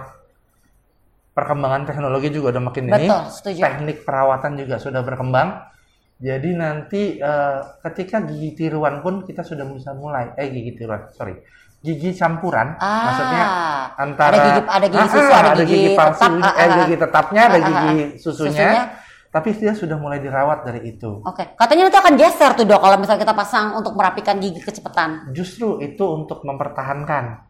perkembangan 1.35 1.83
teknologi 1.85 2.29
juga 2.31 2.57
udah 2.57 2.63
makin 2.65 2.85
ini 2.87 3.07
Betul, 3.07 3.21
setuju. 3.31 3.61
teknik 3.63 3.99
perawatan 4.03 4.53
juga 4.57 4.77
sudah 4.79 5.03
berkembang 5.03 5.49
jadi 6.19 6.51
nanti 6.51 7.03
eh, 7.17 7.59
ketika 7.85 8.19
gigi 8.23 8.57
tiruan 8.57 8.99
pun 9.01 9.23
kita 9.23 9.47
sudah 9.47 9.63
bisa 9.69 9.95
mulai 9.95 10.35
eh 10.35 10.51
gigi 10.51 10.75
tiruan 10.75 11.07
sorry 11.13 11.39
gigi 11.79 12.11
campuran 12.11 12.75
Ah, 12.75 13.07
maksudnya 13.07 13.45
antara 13.97 14.35
ada 14.35 14.41
gigi 14.41 14.61
ada 14.67 14.87
gigi 14.89 14.99
Ah, 14.99 15.07
susu, 15.07 15.31
ah, 15.31 15.43
ada, 15.45 15.63
gigi, 15.63 15.89
palsu 15.95 16.19
tetap, 16.19 16.43
ah, 16.43 16.53
eh 16.53 16.59
ah, 16.59 16.69
gigi 16.75 16.97
tetapnya 16.97 17.43
ada 17.45 17.53
Ah, 17.53 17.59
ah, 17.59 17.69
gigi 17.69 17.87
ah. 17.87 18.09
susunya, 18.19 18.51
Susunya. 18.51 18.83
Tapi 19.29 19.53
dia 19.53 19.73
sudah 19.73 19.97
mulai 19.97 20.19
dirawat 20.19 20.65
dari 20.65 20.81
itu 20.89 21.21
Oke, 21.23 21.53
katanya 21.55 21.89
nanti 21.89 21.99
akan 22.01 22.15
geser 22.17 22.51
tuh 22.55 22.65
dok 22.65 22.81
kalau 22.81 22.97
misalnya 22.97 23.23
kita 23.23 23.37
pasang 23.37 23.67
untuk 23.75 23.93
merapikan 23.93 24.37
gigi 24.39 24.61
kecepatan. 24.61 25.31
justru 25.31 25.79
itu 25.81 26.05
untuk 26.05 26.43
mempertahankan 26.43 27.45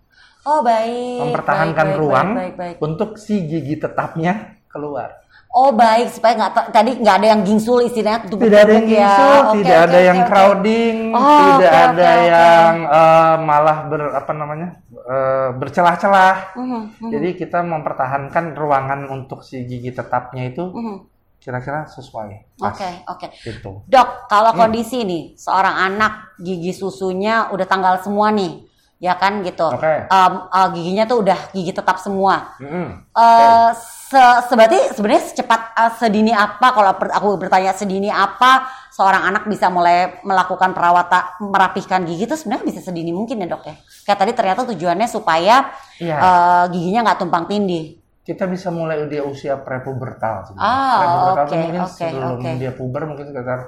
Oh 0.45 0.65
baik. 0.65 1.19
mempertahankan 1.21 1.87
baik, 1.87 1.95
baik, 1.95 2.01
ruang 2.01 2.29
Baik, 2.33 2.37
baik, 2.37 2.55
baik. 2.57 2.77
untuk 2.81 3.11
si 3.17 3.45
gigi 3.45 3.77
tetapnya 3.77 4.59
keluar 4.67 5.23
Oh 5.49 5.73
baik 5.73 6.13
supaya 6.13 6.37
nggak 6.37 6.77
tadi 6.77 7.01
nggak 7.01 7.17
ada 7.19 7.27
yang 7.33 7.41
gingsul 7.41 7.81
istilahnya 7.81 8.29
tidak 8.29 8.69
ada 8.69 8.73
yang 8.77 8.85
ya. 8.85 8.93
gingsul, 8.93 9.33
Oke, 9.41 9.57
tidak 9.57 9.79
oke, 9.81 9.87
ada 9.89 9.97
oke, 9.97 10.09
yang 10.09 10.21
crowding, 10.29 10.97
Oh, 11.09 11.25
tidak 11.57 11.73
oke, 11.73 11.87
ada 11.89 12.05
oke. 12.05 12.29
yang 12.29 12.73
eh, 12.85 13.35
malah 13.41 13.79
ber 13.89 14.01
apa 14.13 14.33
namanya 14.37 14.69
eh, 15.09 15.49
bercelah-celah. 15.57 16.35
Mhm, 16.53 16.81
mhm, 17.01 17.11
Jadi 17.17 17.29
kita 17.35 17.59
mempertahankan 17.65 18.45
ruangan 18.53 19.01
untuk 19.09 19.41
si 19.41 19.65
gigi 19.65 19.89
tetapnya 19.91 20.53
itu 20.53 20.69
mhm. 20.69 20.97
Kira-kira 21.39 21.87
sesuai. 21.87 22.59
Oke 22.61 22.89
oke. 23.07 23.27
Gitu. 23.39 23.71
Dok, 23.85 24.09
kalau 24.27 24.53
Hmm. 24.53 24.61
kondisi 24.67 25.03
nih 25.03 25.33
seorang 25.35 25.75
anak 25.89 26.13
gigi 26.37 26.73
susunya 26.73 27.49
udah 27.49 27.65
tanggal 27.65 27.95
semua 27.99 28.29
nih, 28.29 28.67
ya 28.99 29.15
kan 29.15 29.41
gitu. 29.41 29.65
Oke. 29.65 30.07
Em, 30.07 30.35
eh, 30.45 30.69
giginya 30.75 31.05
tuh 31.05 31.23
udah 31.23 31.39
gigi 31.51 31.71
tetap 31.71 31.97
semua. 31.97 32.59
Mm-mm. 32.59 32.89
Eh 33.15 33.71
se 34.09 34.23
seberarti 34.49 34.97
sebenarnya 34.97 35.23
secepat 35.25 35.61
eh, 35.77 35.93
sedini 35.95 36.33
apa 36.33 36.67
kalau 36.73 36.93
per- 36.97 37.13
aku 37.13 37.37
bertanya 37.37 37.73
sedini 37.73 38.09
apa 38.09 38.65
seorang 38.91 39.31
anak 39.31 39.47
bisa 39.47 39.71
mulai 39.71 40.19
melakukan 40.25 40.75
perawatan 40.75 41.23
merapihkan 41.45 42.03
gigi 42.03 42.25
itu 42.25 42.35
sebenarnya 42.35 42.67
bisa 42.67 42.81
sedini 42.83 43.15
mungkin 43.15 43.39
ya 43.39 43.47
dok 43.47 43.63
ya. 43.63 43.75
Kayak 44.03 44.19
tadi 44.19 44.33
ternyata 44.35 44.61
tujuannya 44.67 45.07
supaya 45.07 45.71
Iya. 46.03 46.17
eh, 46.19 46.65
giginya 46.75 47.07
nggak 47.07 47.19
tumpang 47.21 47.47
tindih. 47.47 47.98
Kita 48.29 48.45
bisa 48.45 48.69
mulai 48.69 49.09
dia 49.09 49.25
usia 49.25 49.57
prepubertal. 49.57 50.45
sebenarnya. 50.45 50.69
Ah, 50.69 50.99
prepubertal 51.01 51.45
tuh 51.47 51.57
mungkin 51.59 51.81
oke, 51.81 51.97
sebelum 51.97 52.31
oke. 52.37 52.51
dia 52.55 52.73
puber 52.73 53.03
mungkin 53.09 53.27
sekitar 53.27 53.61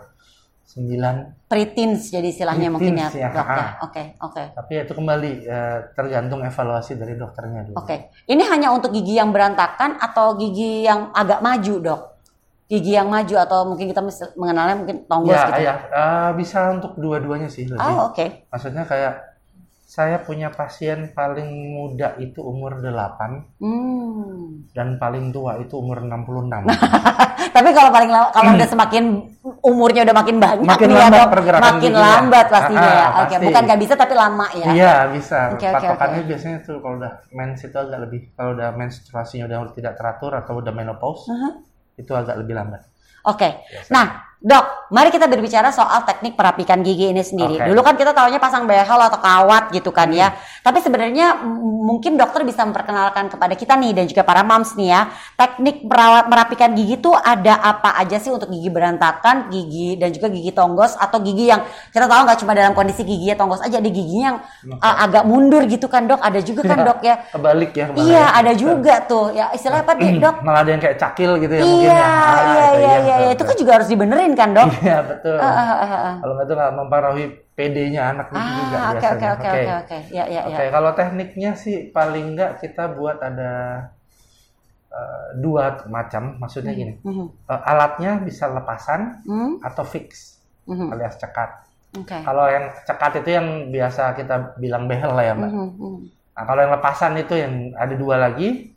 9 0.71 1.51
Preteens 1.51 2.15
jadi 2.15 2.29
istilahnya 2.31 2.69
mungkin 2.71 2.95
ya 2.95 3.09
ya. 3.11 3.27
dok 3.33 3.43
ya. 3.43 3.59
Ah. 3.59 3.71
Oke 3.83 4.03
oke. 4.21 4.43
tapi 4.55 4.73
itu 4.79 4.93
kembali 4.95 5.31
eh, 5.43 5.79
tergantung 5.91 6.45
evaluasi 6.45 6.95
dari 6.95 7.17
dokternya 7.17 7.67
dulu. 7.67 7.75
Oke, 7.75 7.97
ini 8.27 8.45
hanya 8.45 8.71
untuk 8.71 8.93
gigi 8.93 9.19
yang 9.19 9.35
berantakan 9.35 9.99
atau 9.99 10.37
gigi 10.37 10.87
yang 10.87 11.11
agak 11.11 11.41
maju, 11.41 11.75
dok? 11.81 12.01
Gigi 12.71 12.95
yang 12.95 13.11
maju 13.11 13.35
atau 13.35 13.67
mungkin 13.67 13.91
kita 13.91 13.99
mengenalnya 14.37 14.77
mungkin 14.79 14.97
tonggos 15.11 15.35
Ya, 15.35 15.43
gitu? 15.49 15.61
ya, 15.65 15.75
eh, 15.91 16.31
bisa 16.39 16.71
untuk 16.71 16.95
dua-duanya 16.95 17.51
sih. 17.51 17.67
lebih. 17.67 17.83
Oh, 17.83 18.15
oke. 18.15 18.47
Maksudnya 18.47 18.87
kayak 18.87 19.15
saya 19.91 20.23
punya 20.23 20.49
pasien 20.49 21.11
paling 21.11 21.51
muda 21.69 22.15
itu 22.17 22.39
umur 22.39 22.79
8 22.79 23.59
Hmm. 23.59 24.63
dan 24.71 24.95
paling 24.97 25.35
tua 25.35 25.59
itu 25.59 25.75
umur 25.75 25.99
66. 25.99 26.63
Tapi 27.51 27.69
kalau 27.73 27.91
paling 27.91 28.07
lama, 28.07 28.31
kalau 28.31 28.55
udah 28.55 28.69
semakin 28.69 29.05
umurnya 29.61 30.07
udah 30.07 30.15
makin 30.15 30.37
banyak 30.39 30.63
Hmm. 30.63 30.71
Makin 30.71 30.87
nih 30.87 30.95
ya, 30.95 31.03
lambat 31.03 31.29
pergerakan 31.29 31.65
makin 31.67 31.81
giginya. 31.83 32.07
lambat 32.07 32.47
pastinya 32.47 32.81
Ah, 32.81 32.87
ya. 32.87 33.03
ah, 33.03 33.11
Oke, 33.19 33.35
pasti. 33.35 33.45
bukan 33.45 33.63
nggak 33.67 33.81
bisa 33.81 33.95
tapi 33.97 34.15
lama 34.15 34.47
ya. 34.55 34.67
Iya, 34.71 34.95
bisa. 35.11 35.39
Oke, 35.51 35.67
Patokannya 35.67 36.21
oke. 36.23 36.29
biasanya 36.31 36.59
tuh 36.61 36.77
kalau 36.79 36.95
udah 36.97 37.13
mens 37.33 37.61
itu 37.61 37.75
agak 37.77 37.99
lebih 38.01 38.21
kalau 38.31 38.51
udah 38.55 38.69
menstruasinya 38.73 39.45
udah 39.45 39.75
tidak 39.75 39.93
teratur 39.97 40.33
atau 40.33 40.53
udah 40.55 40.71
menopause 40.71 41.27
Aha. 41.27 41.51
itu 41.97 42.13
agak 42.15 42.39
lebih 42.39 42.55
lambat. 42.55 42.87
Oke. 43.27 43.59
Nah, 43.91 44.30
dok, 44.41 44.89
mari 44.91 45.15
kita 45.15 45.31
berbicara 45.31 45.71
soal 45.71 46.03
teknik 46.03 46.35
perapikan 46.35 46.83
gigi 46.83 47.13
ini 47.13 47.23
sendiri. 47.23 47.61
Oke. 47.61 47.67
Dulu 47.71 47.81
kan 47.85 47.95
kita 47.95 48.11
taunya 48.11 48.41
pasang 48.43 48.67
behel 48.67 49.01
atau 49.01 49.21
kawat 49.23 49.71
gitu 49.71 49.95
kan 49.95 50.11
ya. 50.11 50.33
Hmm. 50.35 50.65
Tapi 50.67 50.79
sebenarnya 50.83 51.45
mungkin 51.61 52.19
dokter 52.19 52.43
bisa 52.43 52.67
memperkenalkan 52.67 53.31
kepada 53.31 53.55
kita 53.55 53.79
nih 53.79 53.95
dan 53.95 54.05
juga 54.11 54.27
para 54.27 54.43
moms 54.43 54.75
nih 54.75 54.91
ya, 54.91 55.01
teknik 55.39 55.87
merawat 55.87 56.27
merapikan 56.27 56.75
gigi 56.75 56.99
tuh 56.99 57.15
ada 57.15 57.61
apa 57.63 57.95
aja 58.01 58.19
sih 58.19 58.35
untuk 58.35 58.51
gigi 58.51 58.73
berantakan, 58.73 59.53
gigi 59.53 59.95
dan 59.95 60.11
juga 60.11 60.27
gigi 60.33 60.51
tonggos 60.51 60.97
atau 60.97 61.23
gigi 61.23 61.53
yang 61.53 61.63
kita 61.95 62.11
tahu 62.11 62.21
nggak 62.27 62.39
cuma 62.41 62.53
dalam 62.57 62.73
kondisi 62.73 63.07
giginya 63.07 63.37
tonggos 63.39 63.63
aja, 63.63 63.79
ada 63.79 63.91
giginya 63.93 64.25
yang 64.35 64.39
uh, 64.81 64.97
agak 65.07 65.23
mundur 65.29 65.63
gitu 65.71 65.87
kan 65.87 66.11
dok. 66.11 66.19
Ada 66.19 66.43
juga 66.43 66.67
kan 66.67 66.81
Ya, 66.81 66.87
dok 66.89 67.01
ya. 67.05 67.15
Kebalik 67.29 67.73
ya. 67.77 67.87
Iya, 67.93 68.25
ada 68.41 68.53
juga 68.57 68.95
tuh. 69.05 69.37
Ya 69.37 69.53
istilahnya 69.53 69.85
apa 69.85 69.93
deh 70.01 70.11
dok? 70.17 70.37
Malah 70.41 70.61
ada 70.65 70.71
yang 70.73 70.83
kayak 70.83 70.97
cakil 70.97 71.37
gitu 71.37 71.53
ya 71.53 71.63
mungkin 71.63 71.85
Iya, 71.85 71.93
ya. 71.93 72.09
Ah, 72.09 72.41
iya, 72.41 72.65
itu 72.65 72.81
iya, 72.81 72.95
iya, 72.97 73.15
betul, 73.21 73.35
Itu 73.37 73.43
kan 73.45 73.57
juga 73.61 73.71
harus 73.77 73.89
dibenerin 73.93 74.30
kan 74.35 74.49
dok? 74.57 74.69
Iya, 74.81 74.99
betul. 75.05 75.37
Ah, 75.39 75.53
ah, 75.53 75.71
ah, 75.85 75.93
ah. 75.95 76.15
Kalau 76.21 76.33
nggak 76.35 76.47
tuh 76.47 76.57
nggak 76.57 76.73
mempengaruhi 76.77 77.25
PD-nya 77.55 78.03
anak 78.11 78.27
itu 78.31 78.41
juga 78.41 78.77
oke 78.79 78.93
biasanya. 78.97 79.13
oke 79.13 79.27
oke 79.31 79.49
oke 79.51 79.73
oke. 79.85 79.99
Ya 80.11 80.25
ya 80.27 80.41
Oke, 80.49 80.65
ya. 80.65 80.71
kalau 80.73 80.91
tekniknya 80.95 81.51
sih 81.55 81.77
paling 81.91 82.25
nggak 82.35 82.51
kita 82.59 82.85
buat 82.97 83.19
ada 83.21 83.53
eh, 84.91 85.29
dua 85.39 85.87
macam. 85.87 86.35
Maksudnya 86.41 86.73
gini, 86.75 86.99
Mhm. 87.01 87.27
eh, 87.47 87.61
alatnya 87.63 88.19
bisa 88.21 88.51
lepasan 88.51 89.23
Hmm, 89.23 89.63
atau 89.63 89.85
fix 89.87 90.41
mhm. 90.67 90.91
alias 90.91 91.15
cekat. 91.15 91.51
Oke. 91.95 92.17
Kalau 92.23 92.47
yang 92.47 92.71
cekat 92.87 93.13
itu 93.23 93.31
yang 93.35 93.47
biasa 93.71 94.15
kita 94.15 94.55
bilang 94.59 94.87
behel 94.87 95.11
lah 95.15 95.25
ya 95.27 95.35
mbak. 95.35 95.51
Mhm. 95.51 95.95
Nah 96.35 96.43
kalau 96.47 96.61
yang 96.63 96.73
lepasan 96.73 97.13
itu 97.19 97.35
yang 97.35 97.55
ada 97.75 97.95
dua 97.95 98.17
lagi, 98.19 98.75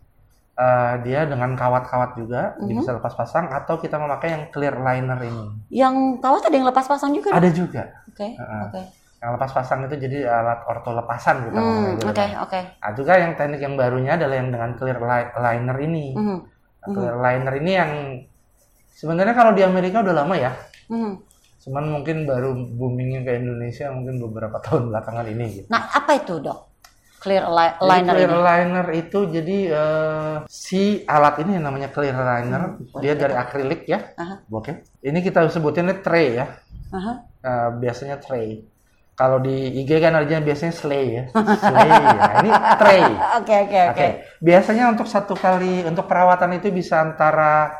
eh, 0.53 0.93
dia 1.01 1.25
dengan 1.25 1.57
kawat-kawat 1.57 2.13
juga, 2.13 2.53
Mhm. 2.61 2.77
bisa 2.77 2.93
lepas 2.93 3.13
pasang 3.17 3.49
atau 3.49 3.81
kita 3.81 3.97
memakai 3.97 4.29
yang 4.37 4.43
clear 4.53 4.77
liner 4.77 5.17
ini. 5.21 5.45
Yang 5.73 5.95
kawat 6.21 6.45
ada 6.45 6.55
yang 6.55 6.67
lepas 6.69 6.85
pasang 6.85 7.09
juga? 7.09 7.33
Ada 7.33 7.49
juga. 7.49 7.83
Oke 8.09 8.37
Heeh. 8.37 8.61
oke. 8.69 8.81
Yang 9.23 9.31
lepas 9.39 9.51
pasang 9.55 9.79
itu 9.87 9.95
jadi 9.97 10.17
alat 10.27 10.59
orto 10.67 10.91
lepasan 10.91 11.47
kita 11.47 11.59
gitu, 11.95 12.03
Oke 12.11 12.23
Mbak. 12.27 12.43
oke. 12.43 12.61
Nah, 12.83 12.91
juga 12.91 13.13
yang 13.15 13.31
teknik 13.33 13.61
yang 13.63 13.75
barunya 13.79 14.11
adalah 14.19 14.35
yang 14.35 14.49
dengan 14.51 14.71
clear 14.75 14.99
li- 14.99 15.33
liner 15.33 15.77
ini. 15.79 16.05
Mhm, 16.13 16.37
Nah, 16.83 16.87
clear 16.91 17.15
liner 17.15 17.53
ini 17.55 17.71
yang 17.71 17.91
sebenarnya 18.93 19.33
kalau 19.33 19.51
di 19.55 19.63
Amerika 19.63 20.03
udah 20.03 20.15
lama 20.15 20.35
ya. 20.35 20.51
mhm. 20.91 21.13
Cuman 21.63 21.85
mungkin 21.87 22.27
baru 22.27 22.51
boomingnya 22.75 23.23
ke 23.23 23.39
Indonesia 23.39 23.87
mungkin 23.95 24.19
beberapa 24.19 24.59
tahun 24.67 24.91
belakangan 24.91 25.25
ini 25.31 25.45
gitu. 25.63 25.67
Nah 25.71 25.87
apa 25.87 26.19
itu 26.19 26.43
dok? 26.43 26.72
Clear 27.23 27.47
li- 27.47 27.75
Jadi 27.79 27.87
liner 27.87 28.13
clear 28.13 28.29
ini. 28.29 28.41
liner 28.43 28.87
itu 28.93 29.19
jadi 29.25 29.57
eh, 29.71 30.35
si 30.45 30.83
alat 31.07 31.39
ini 31.39 31.55
yang 31.55 31.65
namanya 31.65 31.87
clear 31.87 32.11
liner, 32.11 32.61
dia 32.99 33.13
dari 33.15 33.31
akrilik 33.33 33.81
ya. 33.87 33.99
Hmm. 34.13 34.43
Oke. 34.51 34.83
Ini 34.99 35.19
kita 35.19 35.47
sebutinnya 35.47 36.03
tray 36.03 36.35
ya. 36.35 36.45
Aha. 36.91 37.13
Eh, 37.39 37.69
biasanya 37.79 38.19
tray. 38.19 38.67
Kalau 39.13 39.37
di 39.37 39.53
IG 39.79 40.01
kan 40.01 40.17
artinya 40.17 40.41
biasanya 40.41 40.73
slay 40.73 41.05
ya. 41.13 41.23
Slay. 41.63 41.85
Nah, 41.87 42.33
ini 42.41 42.49
tray. 42.75 43.01
Oke 43.39 43.55
oke 43.63 43.79
Oke. 43.93 44.07
Biasanya 44.41 44.89
untuk 44.89 45.05
satu 45.05 45.37
kali 45.37 45.85
untuk 45.85 46.03
perawatan 46.03 46.57
itu 46.57 46.73
bisa 46.73 46.97
antara 46.99 47.77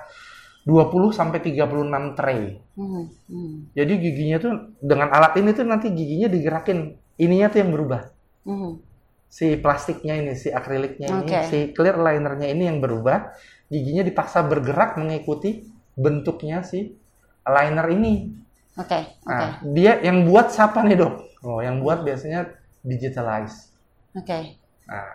20 0.64 1.12
sampai 1.12 1.44
36 1.44 2.16
tray. 2.16 2.62
Mhm, 2.80 3.04
mhm, 3.28 3.54
Jadi 3.76 3.94
giginya 4.00 4.38
tuh 4.40 4.54
dengan 4.80 5.12
alat 5.12 5.36
ini 5.36 5.52
tuh 5.52 5.66
nanti 5.66 5.92
giginya 5.92 6.30
digerakin. 6.30 6.80
Ininya 7.18 7.50
tuh 7.50 7.60
yang 7.60 7.72
berubah. 7.72 8.02
mhm. 8.46 8.93
Si 9.34 9.58
plastiknya 9.58 10.14
ini, 10.22 10.38
si 10.38 10.54
akriliknya 10.54 11.10
ini, 11.10 11.26
Oke. 11.26 11.40
si 11.50 11.58
clear 11.74 11.98
linernya 11.98 12.54
ini 12.54 12.70
yang 12.70 12.78
berubah. 12.78 13.34
Giginya 13.66 14.06
dipaksa 14.06 14.46
bergerak 14.46 15.02
mengikuti 15.02 15.66
bentuknya 15.98 16.62
si 16.62 16.94
liner 17.42 17.88
ini. 17.90 18.30
Oke 18.78 18.98
oke 19.26 19.34
Nah, 19.34 19.58
dia 19.74 19.98
yang 20.06 20.30
buat 20.30 20.54
siapa 20.54 20.86
nih 20.86 20.98
dok? 21.02 21.14
Oh, 21.46 21.62
yang 21.66 21.82
buat 21.82 22.06
biasanya 22.06 22.46
digitalize. 22.86 23.74
oke. 24.14 24.38
Nah, 24.86 25.10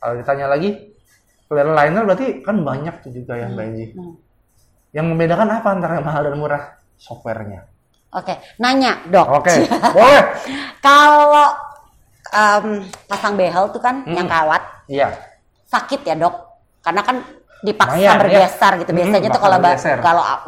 kalau 0.00 0.14
ditanya 0.16 0.46
lagi, 0.48 0.96
clear 1.44 1.68
aligner 1.68 2.04
berarti 2.08 2.40
kan 2.40 2.64
banyak 2.64 3.04
tuh 3.04 3.12
juga 3.12 3.36
yang 3.36 3.52
Mbak 3.52 3.66
Enji. 3.68 3.86
hmm. 3.92 4.14
Yang 4.96 5.06
membedakan 5.12 5.48
apa 5.52 5.68
antara 5.68 6.00
mahal 6.00 6.32
dan 6.32 6.36
murah? 6.40 6.64
Softwarenya. 6.96 7.68
Oke, 8.14 8.40
nanya 8.56 9.04
dok. 9.04 9.26
Oke, 9.42 9.52
boleh. 9.96 10.22
Kalau 10.80 11.73
em, 12.34 12.66
pasang 13.06 13.34
behel 13.34 13.70
tuh 13.70 13.78
kan 13.78 14.02
Hmm. 14.02 14.12
yang 14.12 14.26
kawat 14.26 14.62
Iya. 14.86 15.08
sakit 15.64 16.02
ya 16.02 16.18
dok? 16.18 16.34
Karena 16.82 17.00
kan 17.00 17.22
dipaksa 17.62 17.96
Lumayan, 17.96 18.12
ya. 18.12 18.20
bergeser 18.20 18.72
gitu. 18.76 18.90
Hmm, 18.90 18.98
Biasanya 19.00 19.28
tuh 19.30 19.40
bakal 19.40 19.50
kalau 19.54 19.60
kalau 20.02 20.22
a- 20.22 20.44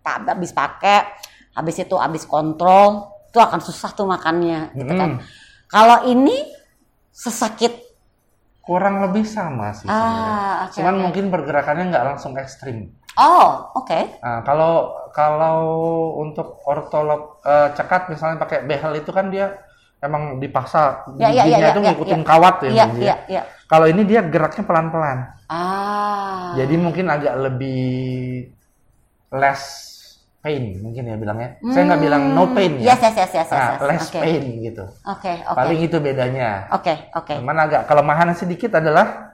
pak 0.00 0.16
habis 0.26 0.52
pakai, 0.52 0.98
habis 1.52 1.76
itu 1.76 1.96
habis 1.96 2.24
kontrol, 2.24 2.88
itu 3.28 3.36
akan 3.36 3.60
susah 3.60 3.92
tuh 3.92 4.04
makannya, 4.04 4.72
gitu 4.72 4.92
kan. 4.94 5.10
Hmm. 5.16 5.22
Kalau 5.66 6.06
ini 6.06 6.34
sesakit 7.10 7.82
Kurang 8.60 9.04
lebih 9.04 9.28
sama 9.28 9.76
sih 9.76 9.84
ah, 9.84 10.64
oke, 10.64 10.80
Cuman 10.80 10.96
oke. 10.96 11.02
mungkin 11.04 11.24
pergerakannya 11.28 11.92
nggak 11.92 12.06
langsung 12.06 12.32
ekstrim. 12.32 12.96
Oh, 13.14 13.68
oke. 13.76 14.24
Nah, 14.24 14.40
kalau 14.40 14.72
kalau 15.12 15.60
untuk 16.16 16.64
ortolog 16.64 17.44
eh, 17.44 17.76
cekat 17.76 18.08
misalnya 18.08 18.40
pakai 18.40 18.64
behel 18.64 18.96
itu 18.96 19.12
kan 19.12 19.28
dia 19.28 19.52
emang 20.04 20.36
dipaksa 20.38 21.08
Ya, 21.16 21.32
ya, 21.32 21.42
ya, 21.42 21.44
giginya 21.48 21.58
ya, 21.58 21.72
itu 21.72 21.80
ya, 21.80 21.86
ngikutin 21.90 22.20
ya. 22.20 22.26
kawat 22.28 22.54
ya, 22.60 22.68
Iya, 22.68 22.84
Mbak 22.84 22.94
Ji, 22.94 23.02
iya, 23.02 23.16
iya. 23.26 23.42
Kalau 23.64 23.86
ini 23.88 24.02
dia 24.04 24.20
geraknya 24.20 24.62
pelan-pelan. 24.62 25.18
Ah. 25.48 26.52
Jadi 26.54 26.74
mungkin 26.76 27.08
agak 27.08 27.34
lebih 27.40 28.52
less 29.32 29.62
pain 30.38 30.76
mungkin 30.78 31.08
ya 31.08 31.16
bilangnya. 31.16 31.56
Saya 31.72 31.82
nggak 31.88 32.02
bilang 32.04 32.22
no 32.36 32.44
pain 32.52 32.76
ya. 32.76 32.92
Yes, 32.92 33.00
yes, 33.00 33.16
yes, 33.16 33.32
yes, 33.32 33.48
yes, 33.48 33.50
Nah, 33.50 33.70
yes. 33.72 33.80
less 33.88 34.06
Oke. 34.12 34.20
pain 34.20 34.42
gitu. 34.60 34.84
Oke, 35.08 35.32
oke. 35.40 35.56
Paling 35.56 35.80
itu 35.80 35.96
bedanya. 35.98 36.68
Oke, 36.70 36.94
oke. 37.16 37.34
Cuman 37.40 37.56
agak 37.56 37.82
kelemahan 37.88 38.28
sedikit 38.36 38.76
adalah 38.76 39.33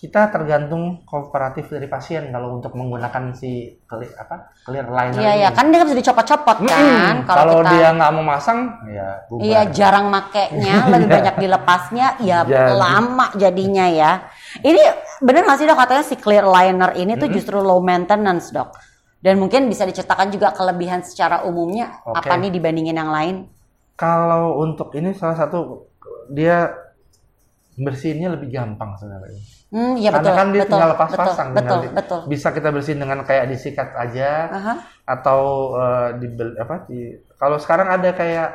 kita 0.00 0.32
tergantung 0.32 1.04
kooperatif 1.04 1.68
dari 1.68 1.84
pasien 1.84 2.32
kalau 2.32 2.56
untuk 2.56 2.72
menggunakan 2.72 3.36
si 3.36 3.76
clear, 3.84 4.08
apa 4.16 4.48
clear 4.64 4.88
liner 4.88 5.20
Iya, 5.20 5.32
iya, 5.36 5.48
kan 5.52 5.68
dia 5.68 5.84
bisa 5.84 5.92
dicopot-copot 5.92 6.64
kan. 6.64 6.80
Mm-mm. 6.80 7.28
Kalau 7.28 7.60
kita 7.60 7.68
dia 7.76 7.88
nggak 7.92 8.10
mau 8.16 8.24
masang, 8.24 8.80
ya 8.88 9.28
bubar. 9.28 9.44
Iya, 9.44 9.60
jarang 9.68 10.08
makainya, 10.08 10.74
lebih 10.96 11.04
Iya. 11.04 11.14
banyak 11.20 11.36
dilepasnya, 11.36 12.06
ya 12.24 12.38
Jadi. 12.48 12.72
lama 12.80 13.26
jadinya 13.36 13.86
ya. 13.92 14.12
Ini 14.64 14.82
bener 15.20 15.44
nggak 15.44 15.58
sih 15.60 15.66
dok 15.68 15.76
katanya 15.76 16.04
si 16.08 16.16
clear 16.16 16.48
liner 16.48 16.96
ini 16.96 17.20
tuh 17.20 17.28
justru 17.28 17.60
low 17.60 17.84
maintenance 17.84 18.48
dok. 18.56 18.72
Dan 19.20 19.36
mungkin 19.36 19.68
bisa 19.68 19.84
diceritakan 19.84 20.32
juga 20.32 20.56
kelebihan 20.56 21.04
secara 21.04 21.44
umumnya 21.44 22.00
Oke. 22.08 22.24
apa 22.24 22.40
nih 22.40 22.48
dibandingin 22.48 22.96
yang 22.96 23.12
lain? 23.12 23.52
Kalau 24.00 24.64
untuk 24.64 24.96
ini 24.96 25.12
salah 25.12 25.36
satu 25.36 25.92
dia 26.32 26.72
bersihinnya 27.76 28.32
lebih 28.32 28.48
gampang 28.48 28.96
sebenarnya. 28.96 29.59
Hmm, 29.70 29.94
iya 30.02 30.10
Karena 30.10 30.18
betul, 30.26 30.34
kan 30.38 30.46
dia 30.50 30.62
betul, 30.62 30.70
tinggal 30.74 30.88
lepas 30.94 31.10
betul, 31.14 31.22
pasang, 31.22 31.48
betul, 31.54 31.78
di- 31.82 31.92
betul. 31.98 32.20
bisa 32.32 32.48
kita 32.56 32.68
bersihin 32.74 33.00
dengan 33.02 33.20
kayak 33.28 33.46
disikat 33.52 33.88
aja 33.94 34.30
Aha. 34.50 34.72
atau 35.06 35.40
eh, 35.78 36.08
dibel- 36.20 36.58
apa 36.58 36.74
di 36.90 36.98
kalau 37.38 37.56
sekarang 37.62 37.88
ada 37.96 38.10
kayak 38.10 38.48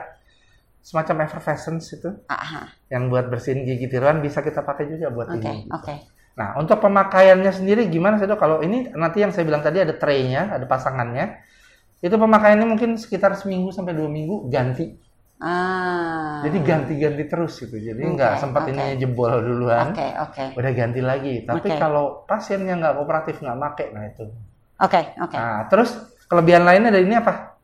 semacam 0.83 1.15
effervescence 1.25 1.85
itu 1.97 2.09
Aha. 2.29 2.61
yang 2.93 3.09
buat 3.11 3.25
bersihin 3.31 3.65
gigi 3.65 3.87
tiruan 3.89 4.21
bisa 4.21 4.39
kita 4.45 4.61
pakai 4.61 4.85
juga 4.91 5.07
buat 5.09 5.29
Oke, 5.31 5.49
ini. 5.49 5.71
oke. 5.71 5.95
Nah, 6.35 6.59
untuk 6.59 6.83
pemakaiannya 6.83 7.51
sendiri 7.55 7.87
gimana 7.87 8.19
sih 8.19 8.27
dok? 8.27 8.39
Kalau 8.39 8.59
ini 8.59 8.91
nanti 8.91 9.23
yang 9.23 9.31
saya 9.31 9.47
bilang 9.47 9.63
tadi 9.63 9.79
ada 9.79 9.95
tray-nya, 9.95 10.51
ada 10.51 10.67
pasangannya. 10.67 11.39
Itu 12.03 12.15
pemakaiannya 12.19 12.67
mungkin 12.67 12.99
sekitar 12.99 13.33
seminggu 13.39 13.71
sampai 13.73 13.95
dua 13.95 14.09
minggu 14.11 14.51
ganti. 14.51 14.99
Ah. 15.35 16.39
Jadi 16.47 16.57
ganti-ganti 16.63 17.23
terus 17.27 17.59
gitu. 17.59 17.75
Jadi 17.75 17.99
nggak 17.99 18.39
sempat 18.39 18.65
oke. 18.65 18.71
ini 18.71 18.95
jebol 18.95 19.35
duluan. 19.43 19.91
Oke, 19.91 20.07
oke. 20.15 20.43
Udah 20.55 20.71
ganti 20.71 21.01
lagi. 21.03 21.43
Tapi 21.43 21.67
Oke. 21.67 21.75
kalau 21.75 22.23
pasiennya 22.23 22.79
nggak 22.79 22.93
kooperatif 22.95 23.43
nggak 23.43 23.57
make, 23.59 23.85
nah 23.91 24.03
itu. 24.07 24.25
Oke, 24.79 25.01
oke. 25.19 25.35
Nah, 25.35 25.67
terus 25.67 25.91
kelebihan 26.31 26.63
lainnya 26.63 26.91
dari 26.91 27.03
ini 27.03 27.15
apa? 27.19 27.55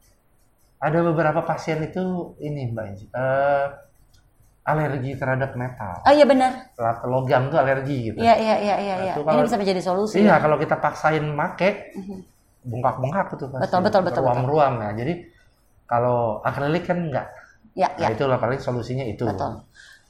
Ada 0.82 1.00
beberapa 1.00 1.46
pasien 1.46 1.80
itu 1.86 2.34
ini 2.42 2.74
Mbak 2.74 2.86
Inji, 2.90 3.06
eh, 3.14 3.66
alergi 4.66 5.12
terhadap 5.18 5.54
metal. 5.58 6.02
Oh 6.06 6.14
iya 6.14 6.26
benar. 6.26 6.74
Logam 7.06 7.50
tuh 7.54 7.60
alergi 7.62 8.12
gitu. 8.12 8.18
Iya, 8.22 8.36
iya, 8.38 8.56
iya, 8.62 8.76
iya, 8.78 8.96
iya. 9.10 9.14
Itu 9.14 9.22
Ini 9.22 9.30
kalau- 9.30 9.46
bisa 9.46 9.58
menjadi 9.58 9.82
solusi. 9.82 10.16
Iya, 10.22 10.38
ya? 10.38 10.42
kalau 10.42 10.58
kita 10.58 10.76
paksain 10.78 11.26
make, 11.26 11.94
bengkak-bengkak 12.66 13.26
tuh 13.38 13.48
pasti. 13.50 13.64
Betul, 13.64 13.80
betul, 13.86 14.02
betul, 14.06 14.22
Ruam-ruam 14.26 14.74
ya. 14.82 14.90
Jadi 14.94 15.14
kalau 15.90 16.42
akrilik 16.46 16.84
kan 16.86 16.98
enggak. 17.10 17.28
Ya, 17.74 17.88
Nah, 17.96 18.10
ya. 18.10 18.16
itulah 18.16 18.36
paling 18.36 18.60
solusinya 18.60 19.06
itu. 19.08 19.24
Betul. 19.24 19.64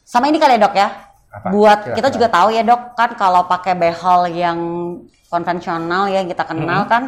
Sama 0.04 0.28
ini 0.28 0.42
kali 0.42 0.58
ya 0.58 0.62
dok 0.66 0.74
ya. 0.76 0.88
Apa? 1.32 1.48
Buat 1.54 1.80
Silakan. 1.86 1.98
kita 1.98 2.08
juga 2.12 2.28
tahu 2.28 2.50
ya 2.52 2.64
dok 2.66 2.82
kan 2.98 3.10
kalau 3.16 3.48
pakai 3.48 3.74
behel 3.78 4.22
yang 4.34 4.60
konvensional 5.32 6.12
ya 6.12 6.20
yang 6.24 6.30
kita 6.30 6.44
kenal 6.44 6.84
Mm-hmm. 6.84 6.92
kan 6.92 7.04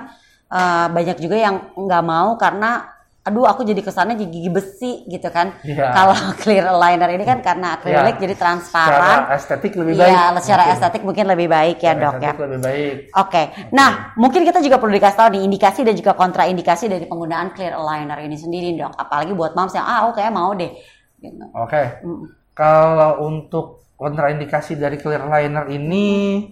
eh, 0.48 0.88
banyak 0.94 1.18
juga 1.20 1.36
yang 1.36 1.56
nggak 1.76 2.04
mau 2.06 2.38
karena 2.40 2.93
aduh 3.24 3.48
aku 3.48 3.64
jadi 3.64 3.80
kesannya 3.80 4.20
jadi 4.20 4.28
gigi 4.28 4.52
besi 4.52 4.92
gitu 5.08 5.32
kan. 5.32 5.56
Iya. 5.64 5.96
Kalau 5.96 6.12
clear 6.44 6.68
aligner 6.68 7.08
ini 7.16 7.24
kan 7.24 7.40
karena 7.40 7.80
akrilik 7.80 8.20
Iya. 8.20 8.22
jadi 8.28 8.36
Secara 8.36 8.44
transparan. 8.44 9.20
estetik 9.32 9.74
lebih 9.80 9.94
baik. 9.96 10.12
Iya, 10.12 10.24
secara 10.44 10.62
Mungkin. 10.62 10.76
estetik 10.76 11.02
mungkin 11.08 11.26
lebih 11.32 11.48
baik 11.48 11.78
ya 11.80 11.94
Secara 11.96 12.04
dok 12.04 12.14
ya. 12.20 12.32
lebih 12.36 12.60
baik. 12.60 12.96
Oke, 13.16 13.44
nah 13.72 13.90
mungkin 14.20 14.42
kita 14.44 14.60
juga 14.60 14.76
perlu 14.76 14.94
dikasih 14.94 15.18
tahu 15.18 15.28
nih 15.40 15.42
indikasi 15.48 15.80
dan 15.88 15.96
juga 15.96 16.12
kontraindikasi 16.14 16.86
dari 16.92 17.06
penggunaan 17.08 17.56
clear 17.56 17.74
aligner 17.74 18.20
ini 18.22 18.36
sendiri 18.36 18.76
dok. 18.76 18.92
Apalagi 18.94 19.32
buat 19.32 19.56
moms 19.56 19.72
yang 19.72 19.88
ah 19.88 20.04
aku 20.04 20.20
kayak 20.20 20.32
mau 20.36 20.52
deh. 20.52 20.72
Gitu. 21.18 21.46
Oke. 21.56 22.04
Mm. 22.04 22.28
Kalau 22.52 23.24
untuk 23.24 23.88
kontraindikasi 23.96 24.76
dari 24.76 25.00
clear 25.00 25.24
liner 25.24 25.64
ini 25.72 26.44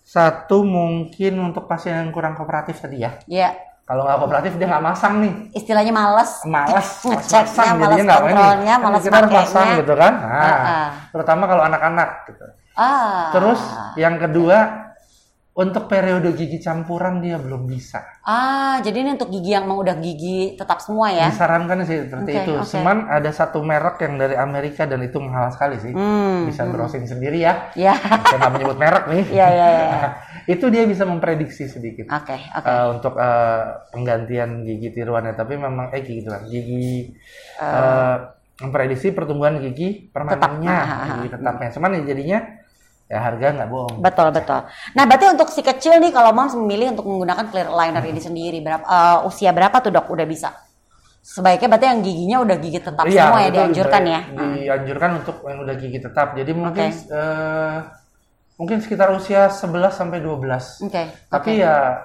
satu 0.00 0.64
mungkin 0.64 1.36
untuk 1.44 1.68
pasien 1.68 2.00
yang 2.00 2.08
kurang 2.08 2.32
kooperatif 2.32 2.80
tadi 2.80 3.04
ya. 3.04 3.12
Ya, 3.28 3.52
Kalau 3.88 4.04
nggak 4.04 4.18
kooperatif 4.18 4.52
dia 4.54 4.68
nggak 4.68 4.84
masang 4.84 5.14
nih. 5.18 5.32
istilahnya 5.50 5.90
males. 5.90 6.30
malas 6.44 6.88
Ngeceknya, 7.08 7.64
jadinya 7.72 8.04
nggak 8.04 8.20
ini. 8.20 8.28
kontrolnya, 8.36 8.74
Kan 8.74 8.84
malas 8.84 9.00
kita 9.02 9.16
harus 9.16 9.32
pasang 9.32 9.68
gitu 9.74 9.94
kan 9.94 10.12
nah 10.14 10.44
Ah, 10.44 10.60
ah. 10.60 10.88
terutama 11.08 11.44
kalau 11.44 11.62
anak-anak 11.64 12.08
gitu 12.26 12.44
Ah. 12.76 13.32
terus 13.32 13.60
yang 13.96 14.20
kedua 14.20 14.58
untuk 15.58 15.90
periode 15.90 16.30
gigi 16.32 16.56
campuran 16.56 17.18
dia 17.18 17.34
belum 17.34 17.66
bisa 17.66 17.98
Ah, 18.22 18.78
jadi 18.78 19.02
ini 19.02 19.10
untuk 19.12 19.26
gigi 19.28 19.50
yang 19.50 19.66
mau 19.66 19.76
udah 19.76 19.98
gigi 19.98 20.54
tetap 20.54 20.78
semua 20.78 21.10
ya? 21.10 21.26
disarankan 21.26 21.82
sih 21.82 22.06
seperti 22.06 22.30
Oke, 22.30 22.40
itu 22.40 22.52
oke. 22.54 22.70
cuman 22.70 22.96
ada 23.08 23.26
satu 23.28 23.58
merek 23.60 23.98
yang 23.98 24.14
dari 24.16 24.36
Amerika 24.36 24.84
dan 24.84 25.00
itu 25.00 25.18
mahal 25.18 25.50
sekali 25.50 25.76
sih 25.76 25.90
Hmm. 25.90 26.46
bisa 26.46 26.62
browsing 26.64 27.04
sendiri 27.04 27.42
ya 27.42 27.74
Ya. 27.74 27.98
saya 27.98 28.38
nggak 28.38 28.52
menyebut 28.54 28.78
merek 28.78 29.04
nih 29.08 29.24
Iya, 29.28 29.46
iya, 29.48 29.66
iya. 29.66 30.08
itu 30.54 30.64
dia 30.68 30.84
bisa 30.84 31.02
memprediksi 31.02 31.66
sedikit 31.66 32.06
Oke, 32.08 32.38
oke. 32.54 32.62
eh, 32.64 32.86
untuk 32.88 33.14
eh, 33.14 33.62
penggantian 33.90 34.62
gigi 34.62 34.88
tiruannya 34.92 35.34
tapi 35.34 35.58
memang 35.58 35.90
eh 35.90 36.00
gigi 36.00 36.22
tiruan 36.22 36.46
gigi 36.46 37.10
eh, 37.58 38.16
memprediksi 38.58 39.10
pertumbuhan 39.10 39.58
gigi 39.58 40.06
permanennya 40.08 40.70
ah. 40.70 41.06
gigi 41.16 41.28
tetapnya 41.34 41.68
cuman 41.70 41.90
ya 41.94 42.02
jadinya 42.06 42.38
ya 43.08 43.18
harga 43.18 43.46
nggak 43.56 43.68
bohong 43.68 43.96
Betul, 43.98 44.28
betul. 44.30 44.60
Nah, 44.92 45.04
berarti 45.08 45.26
untuk 45.32 45.48
si 45.48 45.64
kecil 45.64 45.96
nih 45.96 46.12
kalau 46.12 46.30
moms 46.30 46.52
memilih 46.54 46.92
untuk 46.92 47.08
menggunakan 47.08 47.48
clear 47.48 47.66
aligner 47.66 48.04
ini 48.04 48.20
sendiri 48.20 48.60
berapa 48.60 48.84
eh, 48.84 49.18
usia 49.24 49.48
berapa 49.50 49.80
tuh 49.80 49.88
dok 49.90 50.12
udah 50.12 50.28
bisa? 50.28 50.52
Sebaiknya 51.18 51.68
berarti 51.68 51.86
yang 51.88 52.00
giginya 52.00 52.36
udah 52.40 52.56
gigi 52.56 52.80
tetap 52.80 53.04
Iya, 53.04 53.24
semua 53.26 53.40
ya 53.40 53.50
dianjurkan 53.50 54.00
di- 54.00 54.12
ya. 54.12 54.20
dianjurkan 54.28 55.10
untuk 55.18 55.36
yang 55.42 55.60
udah 55.60 55.74
gigi 55.74 55.98
tetap 55.98 56.28
jadi 56.32 56.52
mungkin 56.52 56.88
Oke. 56.88 57.08
eh, 57.10 57.76
mungkin 58.56 58.76
sekitar 58.80 59.08
usia 59.12 59.48
11 59.48 59.92
sampai 59.94 60.18
12 60.20 60.84
Oke. 60.84 61.02
tapi 61.28 61.50
oke. 61.56 61.62
ya 61.62 62.04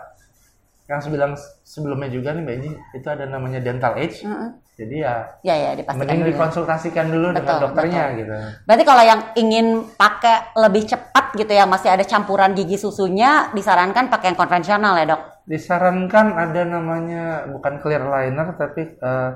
yang 0.86 1.00
sebilang 1.00 1.34
sebelumnya 1.64 2.08
juga 2.08 2.32
nih 2.32 2.44
mbak 2.44 2.56
Iji 2.60 2.72
itu 2.94 3.08
ada 3.08 3.24
namanya 3.26 3.58
dental 3.58 3.96
age 3.96 4.22
Mm-mm. 4.22 4.60
Jadi 4.74 4.96
ya 5.00 5.16
Ya 5.44 5.56
ya 5.56 5.72
mending 5.94 6.22
dulu. 6.22 6.30
dikonsultasikan 6.34 7.06
dulu 7.08 7.28
dengan 7.32 7.46
Betul, 7.46 7.64
dokternya 7.64 8.04
betul. 8.10 8.20
gitu 8.20 8.34
Berarti 8.64 8.84
kalau 8.84 9.04
yang 9.04 9.22
ingin 9.36 9.66
pakai 9.94 10.36
lebih 10.56 10.84
cepat 10.86 11.26
gitu 11.34 11.50
ya 11.50 11.66
masih 11.66 11.90
ada 11.90 12.02
campuran 12.04 12.54
gigi 12.54 12.78
susunya 12.78 13.50
disarankan 13.52 14.10
pakai 14.10 14.34
yang 14.34 14.40
konvensional 14.40 14.94
ya 14.96 15.06
dok. 15.08 15.22
disarankan 15.44 16.40
ada 16.40 16.64
namanya 16.64 17.24
bukan 17.46 17.78
clear 17.78 18.00
liner 18.02 18.56
tapi 18.56 18.96
eh, 18.96 19.30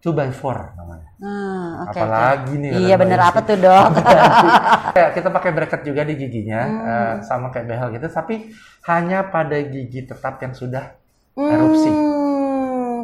2 0.00 0.08
by 0.10 0.30
4 0.30 0.72
namanya. 0.74 1.10
Hmm, 1.18 1.68
oke. 1.84 1.92
Apalagi 1.92 2.54
oke. 2.54 2.62
nih 2.62 2.70
Iya 2.80 2.94
bener 2.96 3.20
apa 3.20 3.40
tuh 3.42 3.56
dok? 3.58 3.86
Kayak 4.90 5.10
kita 5.16 5.28
pakai 5.28 5.50
bracket 5.50 5.82
juga 5.82 6.02
di 6.02 6.14
giginya 6.14 6.60
Hmm. 6.62 6.80
eh, 6.86 7.14
sama 7.22 7.50
kayak 7.50 7.66
behel 7.66 7.88
gitu 7.92 8.06
tapi 8.08 8.48
hanya 8.86 9.26
pada 9.26 9.58
gigi 9.58 10.00
tetap 10.02 10.38
yang 10.38 10.54
sudah 10.54 10.94
erupsi. 11.36 11.90
Hmm, 11.90 12.35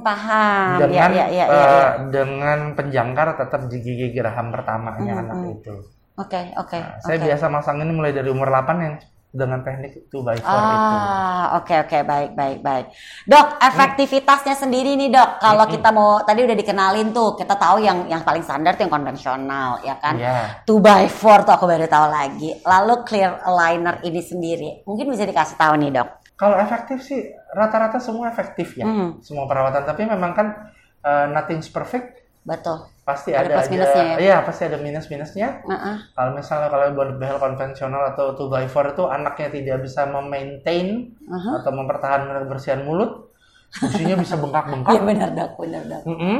paham. 0.02 0.76
dengan 0.82 1.10
ya, 1.14 1.24
ya, 1.24 1.26
ya, 1.26 1.26
ya, 1.30 1.44
eh, 1.46 1.66
ya. 1.80 1.88
dengan 2.10 2.58
penjangkar 2.76 3.38
tetap 3.38 3.70
di 3.70 3.78
gigi 3.80 4.12
geraham 4.12 4.50
pertamanya 4.50 5.12
Hmm, 5.16 5.22
anak 5.24 5.36
hmm. 5.38 5.54
itu. 5.56 5.74
Oke, 6.20 6.52
oke. 6.60 6.76
Nah, 6.76 7.00
saya 7.00 7.16
oke. 7.16 7.24
biasa 7.24 7.44
masang 7.48 7.80
ini 7.80 7.92
mulai 7.96 8.12
dari 8.12 8.28
umur 8.28 8.52
8 8.52 8.84
yang 8.84 8.94
dengan 9.32 9.64
teknik 9.64 10.12
2 10.12 10.20
by 10.20 10.36
4 10.36 10.44
itu. 10.44 10.44
Ah, 10.44 11.56
oke 11.56 11.74
oke 11.88 11.98
baik 12.04 12.30
baik 12.36 12.58
baik. 12.60 12.86
Dok, 13.24 13.46
efektivitasnya 13.64 14.52
sendiri 14.52 14.92
nih 14.92 15.08
dok. 15.08 15.40
Kalau 15.40 15.64
kita 15.64 15.88
mau 15.88 16.20
tadi 16.20 16.44
udah 16.44 16.52
dikenalin 16.52 17.16
tuh, 17.16 17.32
kita 17.40 17.56
tahu 17.56 17.80
yang 17.80 18.12
yang 18.12 18.20
paling 18.20 18.44
standar 18.44 18.76
tuh 18.76 18.84
yang 18.84 18.92
konvensional, 18.92 19.80
ya 19.80 19.96
kan? 19.96 20.20
Iya. 20.20 20.68
2 20.68 20.84
by 20.84 21.08
4 21.08 21.48
tuh 21.48 21.52
aku 21.56 21.64
baru 21.64 21.88
tahu 21.88 22.06
lagi. 22.12 22.60
Lalu 22.60 22.94
clear 23.08 23.40
aligner 23.48 24.04
ini 24.04 24.20
sendiri, 24.20 24.70
mungkin 24.84 25.08
bisa 25.08 25.24
dikasih 25.24 25.56
tahu 25.56 25.80
nih 25.80 25.96
dok. 25.96 26.21
Kalau 26.34 26.56
efektif 26.56 26.98
sih 27.00 27.20
rata-rata 27.50 27.96
semua 27.96 28.26
efektif 28.26 28.74
ya, 28.74 28.82
Hmm. 28.82 29.20
semua 29.20 29.46
perawatan. 29.46 29.82
Tapi 29.82 30.02
memang 30.04 30.32
kan 30.32 30.48
uh, 31.00 31.26
nothing's 31.28 31.68
perfect, 31.68 32.24
Betul. 32.42 32.82
pasti 33.02 33.30
Ada 33.30 33.46
ada, 33.46 33.54
plus 33.54 33.62
aja. 33.62 33.70
minusnya 33.70 34.02
ya? 34.02 34.16
Iya, 34.18 34.36
pasti 34.42 34.62
ada 34.64 34.78
minus-minusnya. 34.78 35.48
Heeh. 35.62 35.96
Kalau 36.10 36.30
misalnya 36.32 36.68
kalau 36.68 36.86
buat 36.92 37.10
behel 37.14 37.38
konvensional 37.38 38.02
atau 38.10 38.34
2 38.34 38.48
by 38.48 38.64
4 38.66 38.92
itu 38.92 39.02
anaknya 39.06 39.48
tidak 39.50 39.76
bisa 39.82 40.02
memaintain 40.04 40.88
Aha. 41.26 41.62
atau 41.62 41.70
mempertahankan 41.70 42.42
kebersihan 42.42 42.82
mulut, 42.82 43.30
fungsinya 43.70 44.16
bisa 44.16 44.34
bengkak-bengkak. 44.34 44.92
Iya 44.92 45.02
benar 45.02 45.28
dok, 45.32 45.50
benar 45.56 45.82
dok. 45.86 46.02
Mm-mm. 46.04 46.38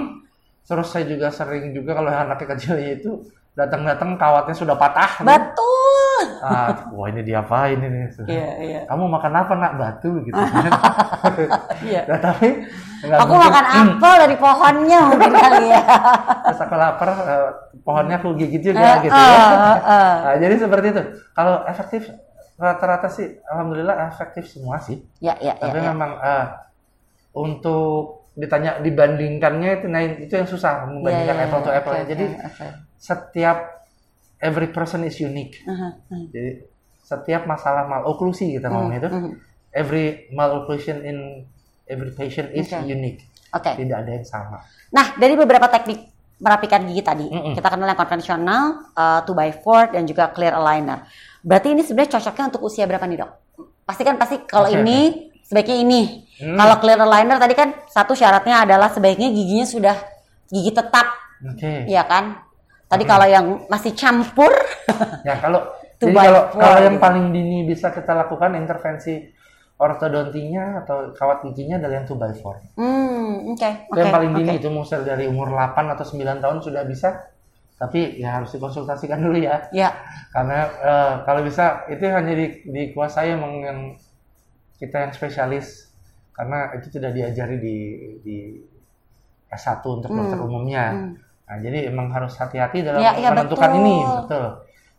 Terus 0.63 0.89
saya 0.89 1.05
juga 1.05 1.29
sering 1.29 1.71
juga 1.71 1.91
kalau 1.93 2.09
anaknya 2.09 2.49
kecil 2.55 2.75
itu 2.79 3.11
datang-datang 3.53 4.17
kawatnya 4.17 4.55
sudah 4.55 4.75
patah. 4.75 5.21
Betul. 5.21 5.82
Ah, 6.43 6.91
wah 6.91 7.07
ini 7.07 7.23
diapain 7.23 7.79
ini? 7.79 8.11
Iya 8.27 8.49
iya. 8.59 8.81
Kamu 8.85 9.07
makan 9.07 9.33
apa 9.33 9.53
nak 9.55 9.73
batu 9.79 10.11
gitu 10.21 10.35
kan? 10.35 10.73
Iya. 11.87 12.03
Nah, 12.05 12.19
tapi 12.19 12.67
Aku 13.03 13.35
mungkin. 13.35 13.47
makan 13.51 13.65
apel 13.67 14.15
dari 14.21 14.37
pohonnya 14.37 15.01
mungkin 15.07 15.33
kali 15.33 15.67
ya. 15.71 15.83
Terus 16.47 16.61
aku 16.61 16.75
lapar, 16.75 17.09
eh, 17.11 17.49
pohonnya 17.83 18.17
aku 18.19 18.35
gigit 18.35 18.63
juga 18.63 18.79
Eh, 18.99 19.07
gitu 19.07 19.15
ya. 19.15 19.27
eh, 19.27 19.79
eh. 19.79 20.15
Nah, 20.27 20.37
jadi 20.39 20.55
seperti 20.57 20.87
itu. 20.91 21.03
Kalau 21.31 21.63
efektif 21.65 22.03
rata-rata 22.55 23.07
sih, 23.07 23.39
alhamdulillah 23.47 24.07
efektif 24.07 24.47
semua 24.47 24.79
sih. 24.79 25.03
Ya 25.19 25.35
ya 25.39 25.55
ya. 25.55 25.63
Tapi 25.63 25.79
ya. 25.79 25.91
memang 25.91 26.11
eh, 26.19 26.47
untuk 27.33 28.23
ditanya 28.33 28.81
dibandingkannya 28.81 29.71
itu, 29.79 29.87
nah 29.87 30.01
itu 30.01 30.33
yang 30.33 30.49
susah 30.49 30.89
membandingkan 30.89 31.37
Iya, 31.37 31.43
iya, 31.43 31.49
apple 31.51 31.61
to 31.61 31.71
iya. 31.71 31.79
apple. 31.79 31.93
Oke, 31.93 32.09
Jadi 32.09 32.25
oke. 32.33 32.67
setiap 32.97 33.59
every 34.43 34.69
person 34.75 35.07
is 35.07 35.17
unique. 35.23 35.63
Aha, 35.65 35.95
aha. 35.95 36.27
Jadi 36.35 36.67
setiap 36.99 37.47
masalah 37.47 37.87
maloklusi 37.87 38.59
kita 38.59 38.67
ngomong 38.67 38.93
itu, 38.99 39.09
mhm. 39.09 39.33
every 39.71 40.27
malocclusion 40.35 41.07
in 41.07 41.47
every 41.87 42.11
patient 42.11 42.51
is 42.51 42.67
Oke. 42.75 42.91
unique. 42.91 43.23
Oke. 43.55 43.71
Tidak 43.79 43.97
ada 43.97 44.11
yang 44.11 44.27
sama. 44.27 44.59
Nah, 44.91 45.15
dari 45.17 45.39
beberapa 45.39 45.71
teknik 45.71 46.11
merapikan 46.43 46.83
gigi 46.91 47.03
tadi, 47.07 47.27
Mm-mm. 47.31 47.55
kita 47.55 47.69
kenal 47.71 47.87
yang 47.87 48.01
konvensional, 48.01 48.63
uh, 48.99 49.21
2x4 49.23 49.95
dan 49.95 50.03
juga 50.11 50.35
clear 50.35 50.59
aligner. 50.59 51.07
Berarti 51.39 51.71
ini 51.71 51.87
sebenarnya 51.87 52.19
cocoknya 52.19 52.45
untuk 52.51 52.63
usia 52.67 52.85
berapa 52.91 53.07
nih, 53.07 53.19
Dok? 53.23 53.31
Pasti 53.87 54.03
kan 54.03 54.19
pasti 54.19 54.43
kalau 54.43 54.67
Oke, 54.67 54.83
ini 54.83 55.31
sebaiknya 55.47 55.77
ini. 55.79 56.03
Hmm. 56.43 56.59
Kalau 56.59 56.77
clear 56.83 56.99
aligner 56.99 57.39
tadi 57.39 57.55
kan 57.55 57.69
satu 57.87 58.19
syaratnya 58.19 58.67
adalah 58.67 58.91
sebaiknya 58.91 59.31
giginya 59.31 59.67
sudah 59.69 59.97
gigi 60.51 60.75
tetap, 60.75 61.07
Oke. 61.47 61.87
ya 61.87 62.03
kan? 62.11 62.43
Tadi 62.93 63.05
kalau 63.09 63.27
yang 63.27 63.47
masih 63.73 63.93
campur, 63.97 64.53
Ya 65.27 65.35
kalau 65.43 65.61
jadi 66.03 66.15
kalau 66.19 66.43
kalau 66.61 66.79
yang 66.87 66.97
gitu. 66.97 67.03
paling 67.05 67.27
dini 67.35 67.59
bisa 67.71 67.91
kita 67.97 68.13
lakukan 68.15 68.55
intervensi 68.59 69.15
ortodontinya 69.79 70.65
atau 70.85 70.97
kawat 71.19 71.39
giginya 71.47 71.77
adalah 71.81 71.95
yang 72.03 72.07
2 72.07 72.19
by 72.23 72.33
4. 72.35 72.57
hmm, 72.77 73.53
oke, 73.53 73.71
Itu 73.91 73.97
oke, 73.97 74.03
yang 74.03 74.11
paling 74.15 74.33
dini 74.39 74.53
itu 74.59 74.69
musel 74.73 75.03
dari 75.11 75.25
umur 75.33 75.49
8 75.53 75.85
atau 75.95 76.05
9 76.07 76.43
tahun 76.43 76.59
sudah 76.67 76.83
bisa. 76.89 77.11
Tapi 77.81 78.01
ya 78.23 78.39
harus 78.41 78.51
dikonsultasikan 78.55 79.19
dulu 79.25 79.39
ya. 79.43 79.57
Ya, 79.73 79.91
Karena 80.35 80.59
eh, 80.91 81.15
kalau 81.27 81.43
bisa 81.49 81.85
itu 81.93 82.05
hanya 82.09 82.35
di, 82.41 82.47
dikuasai 82.77 83.29
emang 83.37 83.53
yang 83.69 83.79
kita 84.81 84.97
yang 85.09 85.13
spesialis 85.15 85.67
karena 86.37 86.75
itu 86.77 86.89
tidak 86.91 87.13
diajari 87.17 87.57
di 87.61 87.77
di 88.25 88.37
S1 89.53 89.85
untuk 90.01 90.11
Hmm, 90.11 90.17
dokter 90.17 90.39
umumnya. 90.41 90.85
hmm. 90.91 91.32
Nah, 91.53 91.59
jadi 91.61 91.93
emang 91.93 92.09
harus 92.17 92.33
hati-hati 92.41 92.81
dalam 92.81 93.05
Ya, 93.05 93.13
ya, 93.21 93.29
menentukan 93.29 93.71
betul. 93.77 93.81
ini, 93.85 93.97
betul. 94.09 94.45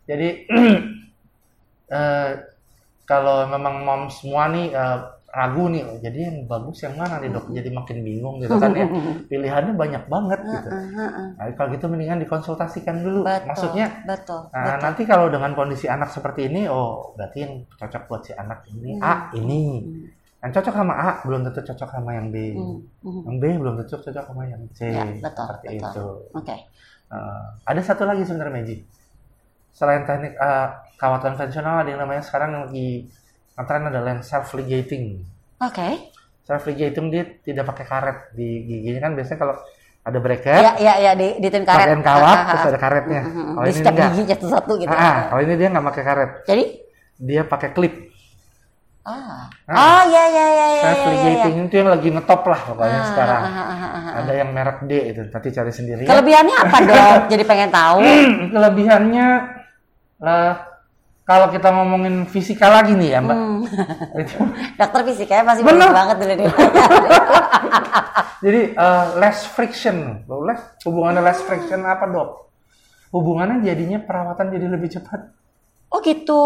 Jadi 0.06 0.28
eh, 1.98 2.30
kalau 3.10 3.38
memang 3.50 3.84
mom 3.84 4.02
semua 4.14 4.48
nih 4.54 4.70
eh, 4.72 5.00
ragu 5.34 5.66
nih, 5.74 5.82
oh, 5.82 5.98
jadi 5.98 6.20
yang 6.30 6.38
bagus 6.46 6.78
yang 6.86 6.94
mana 6.94 7.18
nih 7.18 7.34
dok? 7.34 7.50
Jadi 7.58 7.70
makin 7.74 7.98
bingung 8.06 8.36
gitu 8.38 8.54
kan 8.62 8.72
ya. 8.78 8.86
Pilihannya 9.30 9.74
banyak 9.74 10.04
banget 10.06 10.40
gitu. 10.46 10.70
Nah, 11.34 11.46
kalau 11.58 11.70
gitu 11.74 11.86
mendingan 11.90 12.22
dikonsultasikan 12.22 13.02
dulu. 13.02 13.26
betul, 13.26 13.50
Maksudnya 13.50 13.88
betul, 14.06 14.42
Nah, 14.54 14.78
betul. 14.78 14.86
nanti 14.86 15.04
kalau 15.10 15.28
dengan 15.34 15.52
kondisi 15.58 15.90
anak 15.90 16.10
seperti 16.14 16.46
ini, 16.46 16.70
oh 16.70 17.18
berarti 17.18 17.38
yang 17.42 17.54
cocok 17.74 18.04
buat 18.06 18.22
si 18.22 18.34
anak 18.38 18.70
ini 18.70 19.02
A 19.02 19.34
ini. 19.34 19.64
Hmm, 19.82 20.06
Yang 20.44 20.52
cocok 20.60 20.74
sama 20.76 20.94
A 20.94 21.10
belum 21.24 21.42
tentu 21.48 21.62
cocok 21.64 21.90
sama 21.90 22.12
yang 22.14 22.28
B. 22.28 22.36
hmm, 22.52 22.78
hmm. 23.00 23.22
Yang 23.26 23.36
B 23.40 23.44
belum 23.58 23.74
tentu 23.80 23.96
cocok 23.98 24.26
sama 24.28 24.44
yang 24.46 24.62
C. 24.76 24.80
Ya, 24.86 25.04
betul, 25.08 25.44
seperti 25.48 25.66
betul. 25.66 25.80
itu. 25.80 26.06
Oke. 26.36 26.56
Uh, 27.08 27.44
ada 27.64 27.80
satu 27.80 28.04
lagi 28.04 28.28
sebenarnya 28.28 28.54
Meji. 28.54 28.76
Selain 29.72 30.04
teknik 30.04 30.36
uh, 30.36 30.68
kawat 30.96 31.24
konvensional, 31.24 31.82
ada 31.82 31.90
yang 31.90 32.02
namanya 32.02 32.22
sekarang 32.22 32.50
yang 32.52 32.64
lagi 32.68 32.90
ngetren 33.54 33.88
adalah 33.88 34.10
yang 34.12 34.22
self 34.22 34.52
ligating. 34.54 35.24
Oke. 35.58 36.12
Self 36.44 36.68
ligating 36.68 37.08
dia 37.08 37.24
tidak 37.40 37.66
pakai 37.66 37.86
karet 37.88 38.18
di 38.34 38.68
giginya 38.68 39.00
kan 39.02 39.12
biasanya 39.16 39.40
kalau 39.40 39.56
ada 40.04 40.20
bracket, 40.20 40.60
Ya, 40.60 40.74
ya, 40.76 40.94
ya 41.00 41.12
di 41.16 41.40
di 41.40 41.48
tim 41.48 41.64
karet. 41.64 41.88
pakaian 41.88 42.04
kawat, 42.04 42.36
Ah, 42.36 42.44
terus 42.52 42.66
ada 42.68 42.80
karetnya. 42.82 43.22
Mhm, 43.24 43.32
mhm. 43.32 43.54
Kalau 43.56 43.64
Di 43.64 43.72
ini 43.72 43.78
setiap 43.80 43.94
enggak. 43.96 44.10
gigi 44.12 44.26
satu-satu 44.36 44.72
gitu. 44.76 44.92
Ah, 44.92 45.00
ah, 45.00 45.18
kalau 45.32 45.42
ini 45.42 45.54
dia 45.56 45.68
nggak 45.72 45.86
pakai 45.88 46.04
karet, 46.04 46.32
Jadi 46.44 46.64
dia 47.16 47.42
pakai 47.48 47.70
klip. 47.72 47.94
Ah. 49.04 49.48
Ah. 49.68 49.76
Oh, 49.76 50.02
ya 50.08 50.24
ya 50.28 50.46
ya 50.48 50.68
ya. 50.72 50.84
Self 50.84 51.00
ya, 51.04 51.12
ya, 51.12 51.32
ya. 51.44 51.64
itu 51.64 51.76
yang 51.76 51.90
lagi 51.92 52.08
ngetop 52.08 52.42
lah 52.48 52.60
pokoknya 52.64 53.00
Ah, 53.00 53.08
sekarang. 53.12 53.42
ah, 53.44 53.52
ah, 53.52 53.68
ah, 53.68 53.96
ah. 54.00 54.14
Ada 54.24 54.32
yang 54.40 54.50
merek 54.56 54.78
D 54.88 54.92
itu, 55.12 55.22
nanti 55.28 55.48
cari 55.52 55.72
sendiri. 55.72 56.02
ya. 56.04 56.10
Kelebihannya 56.10 56.56
apa, 56.56 56.78
Dok? 56.88 57.20
Jadi 57.28 57.44
pengen 57.44 57.70
tahu. 57.70 57.98
Kelebihannya 58.56 59.28
lah 60.24 60.56
kalau 61.24 61.48
kita 61.52 61.72
ngomongin 61.72 62.28
fisika 62.28 62.68
lagi 62.68 62.96
nih 62.96 63.16
ya, 63.16 63.20
Mbak. 63.24 63.38
Hmm. 63.38 63.64
Dokter 64.80 65.02
fisikanya 65.08 65.44
masih 65.48 65.64
Bener. 65.64 65.88
bagus 65.88 65.96
banget 65.96 66.16
dulu 66.20 66.34
nih. 66.36 66.48
Jadi 68.44 68.62
eh, 68.76 69.06
less 69.20 69.48
friction. 69.48 70.28
Less 70.28 70.64
hubungannya 70.84 71.24
less 71.24 71.40
friction 71.44 71.84
apa, 71.84 72.08
Dok? 72.08 72.30
Hubungannya 73.16 73.64
jadinya 73.64 74.02
perawatan 74.04 74.52
jadi 74.52 74.68
lebih 74.68 74.90
cepat. 74.90 75.22
Oh, 75.94 76.02
gitu. 76.02 76.44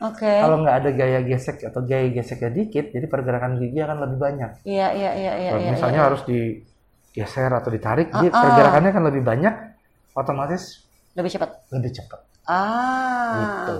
Oke. 0.00 0.32
Kalau 0.32 0.64
nggak 0.64 0.76
ada 0.80 0.90
gaya 0.96 1.20
gesek 1.20 1.60
atau 1.60 1.84
gaya 1.84 2.08
geseknya 2.08 2.48
dikit, 2.48 2.88
jadi 2.88 3.04
pergerakan 3.04 3.60
gigi 3.60 3.84
akan 3.84 3.98
lebih 4.08 4.18
banyak. 4.18 4.50
Iya, 4.64 4.88
iya, 4.96 5.10
iya, 5.12 5.32
iya, 5.36 5.50
Kalau 5.52 5.60
iya. 5.60 5.72
misalnya 5.76 6.00
iya. 6.00 6.06
harus 6.08 6.22
digeser 6.24 7.50
atau 7.52 7.68
ditarik, 7.68 8.08
dia 8.08 8.30
ah. 8.32 8.40
pergerakannya 8.40 8.90
akan 8.96 9.04
lebih 9.12 9.22
banyak, 9.28 9.54
otomatis 10.16 10.88
lebih 11.12 11.30
cepat. 11.36 11.50
lebih 11.68 11.92
cepat. 11.92 12.20
Ah. 12.48 13.36
Gitu. 13.36 13.76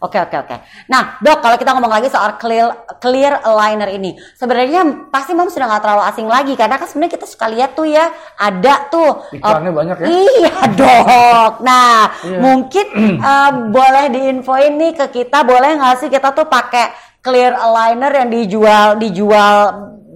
Oke 0.00 0.16
oke 0.16 0.32
oke. 0.32 0.56
Nah 0.88 1.20
dok 1.20 1.44
kalau 1.44 1.60
kita 1.60 1.76
ngomong 1.76 1.92
lagi 1.92 2.08
soal 2.08 2.40
clear 2.40 2.72
clear 3.04 3.36
aligner 3.44 3.92
ini, 3.92 4.16
sebenarnya 4.32 5.12
pasti 5.12 5.36
mom 5.36 5.52
sudah 5.52 5.68
nggak 5.68 5.82
terlalu 5.84 6.02
asing 6.08 6.24
lagi 6.24 6.56
karena 6.56 6.80
kan 6.80 6.88
sebenarnya 6.88 7.20
kita 7.20 7.26
suka 7.28 7.52
lihat 7.52 7.76
tuh 7.76 7.84
ya 7.84 8.08
ada 8.40 8.88
tuh 8.88 9.28
Iklannya 9.28 9.68
banyak 9.68 9.96
ya? 10.00 10.06
Iya 10.08 10.54
dok. 10.80 11.52
Nah 11.60 12.16
Iya. 12.24 12.38
mungkin 12.40 12.86
eh, 13.28 13.50
boleh 13.68 14.04
diinfoin 14.08 14.72
nih 14.80 14.92
ke 14.96 15.06
kita 15.20 15.44
boleh 15.44 15.76
nggak 15.76 15.96
sih 16.00 16.08
kita 16.08 16.32
tuh 16.32 16.48
pakai 16.48 16.96
clear 17.20 17.52
aligner 17.52 18.24
yang 18.24 18.28
dijual 18.32 18.88
dijual 18.96 19.56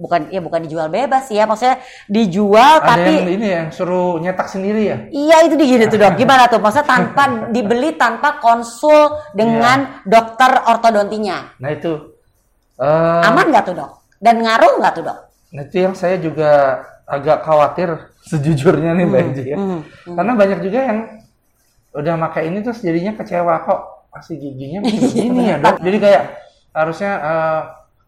bukan 0.05 0.29
ya 0.29 0.37
bukan 0.37 0.61
dijual 0.69 0.87
bebas 0.87 1.25
ya 1.33 1.49
maksudnya 1.49 1.81
dijual 2.05 2.77
Ada 2.77 2.85
tapi 2.93 3.11
yang 3.25 3.29
ini 3.33 3.47
yang 3.49 3.67
suruh 3.73 4.21
nyetak 4.21 4.45
sendiri 4.45 4.81
ya? 4.85 4.97
Iya 5.09 5.37
itu 5.49 5.57
di 5.57 5.65
gini 5.65 5.89
tuh 5.89 5.97
dok. 5.97 6.13
Gimana 6.21 6.45
tuh? 6.45 6.61
Maksudnya 6.61 6.85
tanpa 6.85 7.23
dibeli 7.55 7.97
tanpa 7.97 8.37
konsul 8.37 9.17
dengan 9.33 10.05
dokter 10.05 10.61
ortodontinya. 10.69 11.57
Nah 11.57 11.69
itu. 11.73 12.13
eh, 12.77 13.21
Aman 13.25 13.49
nggak 13.49 13.65
tuh 13.65 13.73
dok? 13.73 13.91
Dan 14.21 14.45
ngaruh 14.45 14.77
nggak 14.77 14.93
tuh 14.93 15.03
dok? 15.09 15.19
Nah, 15.55 15.63
itu 15.65 15.77
yang 15.81 15.95
saya 15.97 16.21
juga 16.21 16.83
agak 17.09 17.41
khawatir 17.41 17.89
sejujurnya 18.29 18.93
nih 18.93 19.05
Mbak 19.09 19.21
Eji 19.33 19.43
ya. 19.49 19.57
hmm, 19.57 19.79
Karena 20.13 20.31
banyak 20.37 20.59
juga 20.61 20.79
yang 20.85 20.99
udah 21.95 22.13
pakai 22.29 22.51
ini 22.51 22.59
terus 22.59 22.83
jadinya 22.83 23.15
kecewa 23.15 23.55
kok 23.63 23.81
masih 24.11 24.35
giginya 24.37 24.79
begini 24.83 25.41
ya 25.49 25.57
dok. 25.57 25.79
Jadi 25.81 25.97
kayak 25.97 26.23
harusnya 26.75 27.11
eh, 27.17 27.61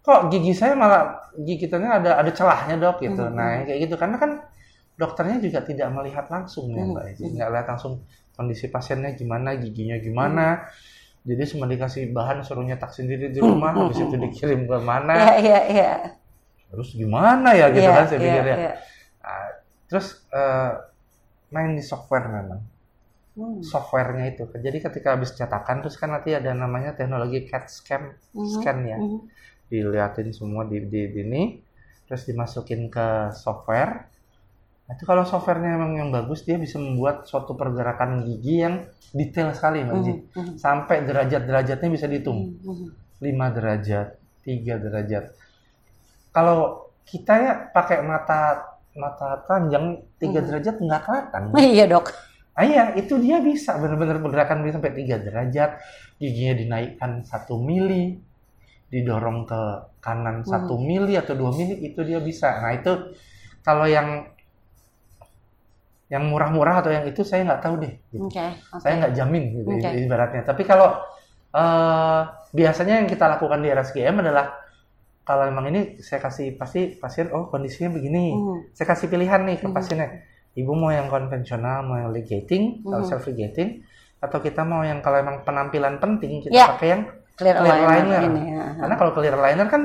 kok 0.07 0.31
gigi 0.31 0.55
saya 0.55 0.71
malah 0.71 1.19
gigitannya 1.35 1.91
ada 1.99 2.11
ada 2.23 2.31
celahnya 2.31 2.79
dok 2.79 3.03
gitu. 3.03 3.27
Nah 3.27 3.67
kayak 3.67 3.79
gitu 3.91 3.95
karena 3.99 4.15
kan 4.15 4.31
dokternya 4.95 5.43
juga 5.43 5.59
tidak 5.61 5.91
melihat 5.91 6.31
langsung 6.31 6.71
ya 6.71 6.87
Mbak 6.87 7.03
Eji. 7.11 7.23
Nggak 7.35 7.49
lihat 7.51 7.67
langsung 7.67 7.93
kondisi 8.33 8.71
pasiennya 8.71 9.11
gimana, 9.19 9.59
giginya 9.59 9.99
gimana. 9.99 10.63
Jadi 11.27 11.43
cuma 11.51 11.67
dikasih 11.67 12.15
bahan 12.15 12.39
suruh 12.39 12.63
nyetak 12.63 12.95
sendiri 12.95 13.27
di 13.35 13.43
rumah, 13.43 13.75
habis 13.75 13.99
itu 13.99 14.15
dikirim 14.15 14.63
ke 14.63 14.77
mana, 14.79 15.11
Iya 15.11 15.33
iya 15.43 15.59
iya. 15.67 15.91
terus 16.71 16.95
gimana 16.95 17.51
ya 17.51 17.67
gitu 17.67 17.83
Iya, 17.83 17.91
kan 17.99 18.05
saya 18.07 18.15
iya, 18.15 18.23
pikir 18.23 18.43
ya. 18.47 18.55
iya. 18.55 18.73
Nah, 19.27 19.47
terus 19.91 20.07
eh, 20.31 20.71
main 21.51 21.75
di 21.75 21.83
software 21.83 22.31
memang. 22.31 22.61
Hmm. 23.37 23.61
softwarenya 23.61 24.33
itu. 24.33 24.49
Jadi 24.49 24.81
ketika 24.81 25.13
habis 25.13 25.29
cetakan 25.37 25.85
terus 25.85 25.93
kan 25.93 26.09
nanti 26.09 26.33
ada 26.33 26.57
namanya 26.57 26.97
teknologi 26.97 27.45
CAT 27.45 27.69
scan, 27.69 28.03
Mhm. 28.33 28.49
scan 28.49 28.77
ya. 28.81 28.97
Mhm. 28.97 29.19
Diliatin 29.67 30.31
semua 30.31 30.63
di, 30.63 30.79
di, 30.87 31.11
di 31.11 31.21
ini, 31.21 31.43
terus 32.07 32.23
dimasukin 32.23 32.87
ke 32.87 33.35
software. 33.35 34.07
Nah, 34.87 34.95
itu 34.95 35.03
kalau 35.03 35.27
softwarenya 35.27 35.75
memang 35.75 35.91
yang 35.99 36.09
bagus, 36.15 36.47
dia 36.47 36.55
bisa 36.55 36.79
membuat 36.79 37.27
suatu 37.27 37.59
pergerakan 37.59 38.23
gigi 38.23 38.63
yang 38.63 38.87
detail 39.11 39.51
sekali, 39.51 39.83
Mbak 39.83 39.97
Ji. 39.99 40.13
Mhm. 40.15 40.23
Mhm. 40.31 40.53
Sampai 40.55 41.03
derajat-derajatnya 41.03 41.89
bisa 41.91 42.07
dihitung. 42.07 42.55
Mhm. 42.63 42.87
5 43.19 43.45
derajat, 43.51 44.07
3 44.47 44.73
derajat. 44.79 45.35
Kalau 46.31 46.87
kita 47.03 47.33
ya 47.39 47.53
pakai 47.71 48.03
mata 48.03 48.63
mata 48.97 49.43
panjang 49.45 49.99
3 50.17 50.39
Mhm. 50.41 50.47
derajat 50.47 50.75
nggak 50.81 51.01
kelihatan. 51.05 51.41
Iya 51.75 51.85
dok. 51.91 52.07
Ah, 52.57 52.65
iya, 52.65 52.89
itu 52.97 53.21
dia 53.21 53.37
bisa 53.37 53.77
benar-benar 53.77 54.17
pergerakan 54.17 54.65
bisa 54.65 54.81
sampai 54.81 54.97
3 54.97 55.21
derajat, 55.21 55.77
giginya 56.17 56.57
dinaikkan 56.57 57.21
1 57.21 57.61
mili, 57.61 58.17
didorong 58.87 59.43
ke 59.43 59.61
kanan 59.99 60.47
1 60.47 60.79
mili 60.79 61.19
atau 61.19 61.35
2 61.35 61.51
mili 61.53 61.75
itu 61.83 61.99
dia 62.07 62.19
bisa. 62.19 62.63
Nah, 62.63 62.71
itu 62.71 62.91
kalau 63.59 63.83
yang 63.83 64.31
yang 66.07 66.23
murah-murah 66.23 66.79
atau 66.79 66.91
yang 66.95 67.03
itu 67.03 67.19
saya 67.27 67.43
nggak 67.43 67.61
tahu 67.61 67.75
deh. 67.83 67.93
gitu. 68.15 68.31
Oke. 68.31 68.39
oke. 68.39 68.79
Saya 68.79 68.93
nggak 69.03 69.13
jamin 69.13 69.43
gitu 69.59 69.69
Oke. 69.75 69.89
ibaratnya. 70.07 70.41
Tapi 70.47 70.63
kalau 70.63 70.95
eh, 71.51 72.21
biasanya 72.55 73.03
yang 73.03 73.07
kita 73.09 73.27
lakukan 73.27 73.59
di 73.59 73.67
RSGM 73.71 74.15
adalah 74.23 74.55
kalau 75.27 75.43
memang 75.51 75.67
ini 75.67 75.81
saya 75.99 76.23
kasih 76.23 76.55
pasti 76.55 76.95
pasien 76.95 77.27
oh 77.35 77.51
kondisinya 77.51 77.91
begini. 77.91 78.31
Mhm. 78.31 78.57
Saya 78.71 78.87
kasih 78.87 79.11
pilihan 79.11 79.43
nih 79.43 79.59
ke 79.59 79.67
Mhm. 79.67 79.75
pasiennya. 79.75 80.09
Ibu 80.55 80.71
mau 80.73 80.89
yang 80.89 81.11
konvensional, 81.11 81.83
mau 81.83 81.99
yang 81.99 82.15
ligating, 82.15 82.87
atau 82.87 83.03
Mhm. 83.03 83.09
self 83.09 83.27
ligating, 83.27 83.83
atau 84.23 84.39
kita 84.39 84.63
mau 84.63 84.81
yang 84.81 85.03
kalau 85.03 85.19
emang 85.19 85.43
penampilan 85.43 85.99
penting 85.99 86.39
kita 86.41 86.55
Ya. 86.55 86.71
pakai 86.71 86.87
yang 86.87 87.03
Clear, 87.37 87.55
Clear 87.61 87.77
aligner. 87.85 88.21
ini. 88.25 88.43
ya. 88.57 88.65
karena 88.81 88.95
kalau 88.97 89.11
clear 89.13 89.37
liner 89.37 89.67
kan 89.69 89.81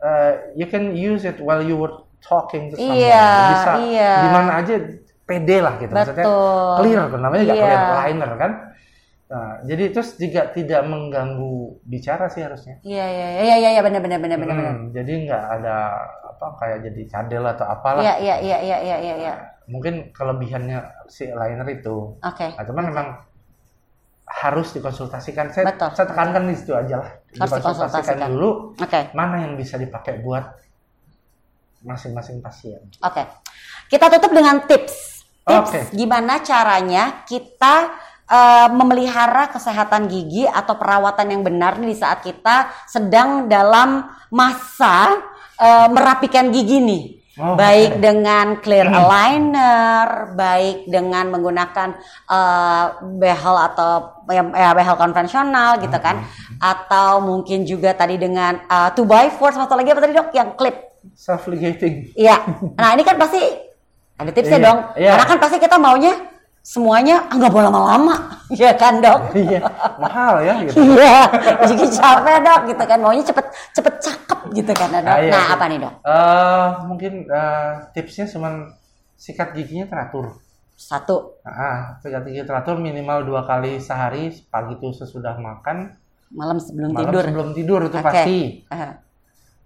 eh, 0.00 0.32
you 0.56 0.66
can 0.66 0.96
use 0.96 1.28
it 1.28 1.36
while 1.38 1.60
you 1.60 1.76
were 1.76 1.92
talking 2.24 2.72
to 2.72 2.74
someone. 2.80 2.96
Iya, 2.96 3.28
Bisa 3.52 3.72
iya. 3.86 4.12
di 4.24 4.28
mana 4.32 4.50
aja 4.64 4.74
pede 5.28 5.56
lah 5.60 5.74
gitu. 5.78 5.92
Maksudnya 5.92 6.24
Betul. 6.24 6.72
clear 6.80 7.00
namanya 7.12 7.42
juga 7.44 7.54
Iya. 7.54 7.62
clear 7.62 7.84
liner 8.00 8.30
kan. 8.40 8.52
Nah, 9.26 9.58
jadi 9.66 9.84
terus 9.90 10.14
juga 10.16 10.54
tidak 10.54 10.86
mengganggu 10.86 11.82
bicara 11.82 12.30
sih 12.30 12.46
harusnya. 12.46 12.78
Iya 12.86 13.04
iya 13.10 13.28
iya 13.42 13.56
iya 13.58 13.68
iya 13.74 13.82
benar 13.82 13.98
benar 13.98 14.18
benar 14.22 14.38
benar. 14.38 14.54
Hmm, 14.54 14.94
jadi 14.94 15.12
nggak 15.26 15.44
ada 15.60 15.76
apa 16.30 16.46
kayak 16.62 16.78
jadi 16.86 17.02
cadel 17.10 17.44
atau 17.44 17.66
apalah. 17.66 18.02
Iya 18.06 18.14
iya 18.22 18.36
iya 18.38 18.58
iya 18.62 18.78
iya 18.78 18.96
iya. 19.02 19.14
iya. 19.18 19.34
Mungkin 19.66 20.14
kelebihannya 20.14 20.78
si 21.10 21.26
liner 21.26 21.66
itu. 21.66 22.14
Oke. 22.22 22.54
Nah, 22.54 22.64
cuman 22.64 22.84
memang 22.86 23.06
harus 24.26 24.74
dikonsultasikan. 24.74 25.54
Saya, 25.54 25.70
Betul. 25.70 25.90
saya 25.94 26.06
tekankan 26.10 26.50
di 26.50 26.54
situ 26.58 26.74
aja 26.74 26.98
lah. 26.98 27.10
Harus 27.38 27.52
dikonsultasikan. 27.62 28.28
dulu 28.34 28.74
Oke. 28.74 29.00
mana 29.14 29.46
yang 29.46 29.54
bisa 29.54 29.78
dipakai 29.78 30.18
buat 30.18 30.44
masing-masing 31.86 32.42
pasien. 32.42 32.82
Oke. 33.06 33.22
Kita 33.86 34.10
tutup 34.10 34.34
dengan 34.34 34.66
tips. 34.66 35.22
Tips 35.46 35.70
Oke. 35.70 35.80
gimana 35.94 36.42
caranya 36.42 37.22
kita 37.22 37.94
eh, 38.26 38.68
memelihara 38.74 39.46
kesehatan 39.54 40.10
gigi 40.10 40.42
atau 40.42 40.74
perawatan 40.74 41.30
yang 41.30 41.42
benar 41.46 41.78
nih 41.78 41.94
di 41.94 41.96
saat 41.96 42.18
kita 42.26 42.74
sedang 42.90 43.46
dalam 43.46 44.10
masa 44.34 45.22
eh, 45.54 45.88
merapikan 45.94 46.50
gigi 46.50 46.82
nih. 46.82 47.04
Oh, 47.36 47.52
baik 47.52 47.96
oke. 47.96 48.00
dengan 48.00 48.46
clear 48.64 48.88
aligner, 48.88 50.32
baik 50.32 50.88
dengan 50.88 51.28
menggunakan 51.28 51.92
eh, 52.26 52.84
behel 53.20 53.56
atau 53.60 54.24
ya, 54.32 54.40
ya, 54.40 54.70
behel 54.72 54.96
konvensional 54.96 55.76
gitu 55.76 56.00
kan, 56.00 56.24
atau 56.56 57.20
mungkin 57.20 57.68
juga 57.68 57.92
tadi 57.92 58.16
dengan 58.16 58.56
eh, 58.64 58.88
2 58.88 59.04
by 59.04 59.36
4 59.36 59.52
satu 59.52 59.76
lagi 59.76 59.92
apa 59.92 60.00
tadi 60.00 60.16
dok 60.16 60.32
yang 60.32 60.56
clip 60.56 60.76
Self 61.12 61.46
ligating. 61.46 62.10
Iya. 62.16 62.40
Nah 62.80 62.96
ini 62.96 63.04
kan 63.04 63.14
pasti 63.14 63.38
ada 64.16 64.32
tipsnya 64.32 64.56
Iya, 64.58 64.66
dong. 64.66 64.78
iya. 64.96 65.10
Karena 65.14 65.26
kan 65.28 65.38
pasti 65.38 65.56
kita 65.60 65.76
maunya 65.76 66.12
semuanya 66.66 67.22
ah, 67.30 67.36
nggak 67.36 67.52
boleh 67.52 67.68
lama-lama, 67.68 68.14
Iya 68.58 68.72
kan 68.74 68.98
dok? 68.98 69.36
Iya, 69.36 69.60
mahal 70.00 70.40
ya 70.40 70.54
gitu. 70.66 70.82
Iya. 70.82 71.20
Jadi 71.68 71.84
capek 71.94 72.36
dok 72.42 72.60
gitu 72.72 72.84
kan. 72.88 72.98
Maunya 72.98 73.22
cepet 73.22 73.46
cepet 73.70 73.94
cakep 74.02 74.35
gitu 74.56 74.72
kan 74.72 74.88
dok. 74.92 75.04
Ah, 75.04 75.18
iya, 75.20 75.30
nah 75.32 75.44
iya. 75.44 75.54
apa 75.54 75.64
nih 75.68 75.78
dok? 75.84 75.94
Eh, 76.02 76.68
mungkin 76.88 77.12
eh, 77.28 77.72
tipsnya 77.92 78.26
cuman 78.30 78.54
sikat 79.16 79.52
giginya 79.56 79.86
teratur. 79.88 80.40
Satu 80.76 81.40
Nah, 81.40 81.96
sikat 82.04 82.22
gigi 82.28 82.42
teratur 82.44 82.76
minimal 82.76 83.24
dua 83.24 83.42
kali 83.48 83.80
sehari, 83.80 84.28
pagi 84.52 84.76
itu 84.76 84.92
sesudah 84.92 85.40
makan, 85.40 85.88
malam 86.34 86.58
sebelum 86.60 86.90
malam 86.92 87.08
tidur. 87.08 87.22
sebelum 87.24 87.48
tidur 87.56 87.80
itu 87.88 87.96
Oke. 87.96 88.04
pasti. 88.04 88.38
Eh, 88.68 88.92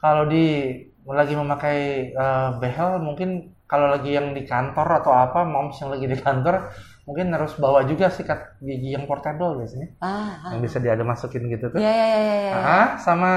Kalau 0.01 0.25
di 0.31 0.71
lagi 1.05 1.35
memakai 1.35 1.79
eh, 2.15 2.51
behel, 2.63 3.03
mungkin 3.03 3.51
kalau 3.71 3.87
lagi 3.87 4.11
yang 4.19 4.35
di 4.35 4.43
kantor 4.43 5.03
atau 5.03 5.15
apa, 5.15 5.47
moms 5.47 5.79
yang 5.79 5.95
lagi 5.95 6.07
di 6.11 6.19
kantor, 6.19 6.75
mungkin 7.07 7.31
harus 7.35 7.55
bawa 7.59 7.87
juga 7.87 8.11
sikat 8.11 8.59
gigi 8.63 8.95
yang 8.95 9.07
portable 9.07 9.59
biasanya, 9.63 9.95
ah, 10.03 10.43
ah. 10.47 10.51
yang 10.55 10.61
bisa 10.63 10.83
dia 10.83 10.95
ada 10.99 11.07
masukin 11.07 11.47
gitu 11.47 11.71
tuh. 11.75 11.79
Iya 11.79 11.91
iya 11.91 12.07
iya 12.07 12.19
iya. 12.19 12.35
iya. 12.51 12.53
Ah, 12.59 12.89
sama 12.99 13.31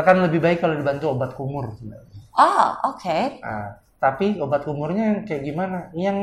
kan 0.00 0.16
lebih 0.24 0.40
baik 0.40 0.64
kalau 0.64 0.72
dibantu 0.80 1.12
obat 1.12 1.36
kumur 1.36 1.68
sebenarnya. 1.76 2.20
Oh 2.32 2.68
oke. 2.96 3.18
Nah, 3.44 3.76
tapi 4.00 4.40
obat 4.40 4.64
kumurnya 4.64 5.04
yang 5.12 5.18
kayak 5.28 5.42
gimana? 5.44 5.92
Yang 5.92 6.18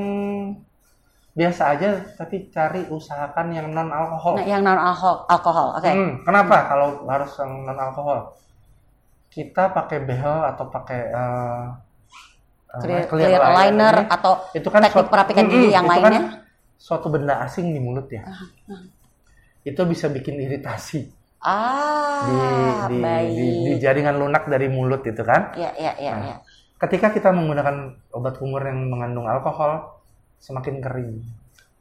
biasa 1.37 1.63
aja, 1.77 1.89
tapi 2.17 2.49
cari 2.49 2.89
usahakan 2.89 3.47
yang 3.53 3.67
non 3.71 3.93
alkohol. 3.93 4.41
Nah, 4.41 4.47
yang 4.49 4.61
non 4.65 4.75
alkohol, 4.75 5.15
alkohol. 5.29 5.67
Oke. 5.77 5.89
Hmm, 5.93 6.11
kenapa 6.25 6.55
kalau 6.67 7.05
harus 7.05 7.31
yang 7.37 7.51
non 7.69 7.79
alkohol? 7.79 8.19
Kita 9.29 9.69
pakai 9.69 9.99
behel 10.09 10.37
atau 10.49 10.65
pakai 10.73 10.99
eh, 11.13 11.63
Clear, 12.69 13.09
clear 13.09 13.29
clear 13.33 13.41
aligner 13.41 13.95
ini, 14.05 14.13
atau 14.13 14.33
itu 14.53 14.69
kan 14.69 14.81
teknik 14.85 14.93
suatu- 14.93 15.09
perapikan 15.09 15.45
gigi 15.49 15.57
Mm-mm, 15.69 15.73
yang 15.73 15.85
itu 15.89 16.01
kan 16.05 16.13
lainnya. 16.13 16.23
suatu 16.77 17.07
benda 17.09 17.35
asing 17.45 17.65
di 17.73 17.79
mulut 17.81 18.05
ya. 18.13 18.21
Itu 19.65 19.81
bisa 19.89 20.07
bikin 20.09 20.39
iritasi 20.39 20.99
Ah, 21.39 22.87
di, 22.87 22.95
di, 22.95 22.99
baik. 22.99 23.31
di, 23.31 23.47
di 23.63 23.73
jaringan 23.79 24.19
lunak 24.19 24.51
dari 24.51 24.67
mulut 24.67 25.01
itu 25.07 25.23
kan. 25.23 25.55
Iya 25.55 25.71
iya 25.79 25.93
iya. 25.95 26.11
Nah. 26.11 26.23
iya. 26.27 26.35
Ketika 26.79 27.11
kita 27.11 27.31
menggunakan 27.31 27.95
obat 28.15 28.39
kumur 28.39 28.63
yang 28.63 28.87
mengandung 28.87 29.27
alkohol, 29.27 29.99
semakin 30.39 30.79
kering. 30.83 31.19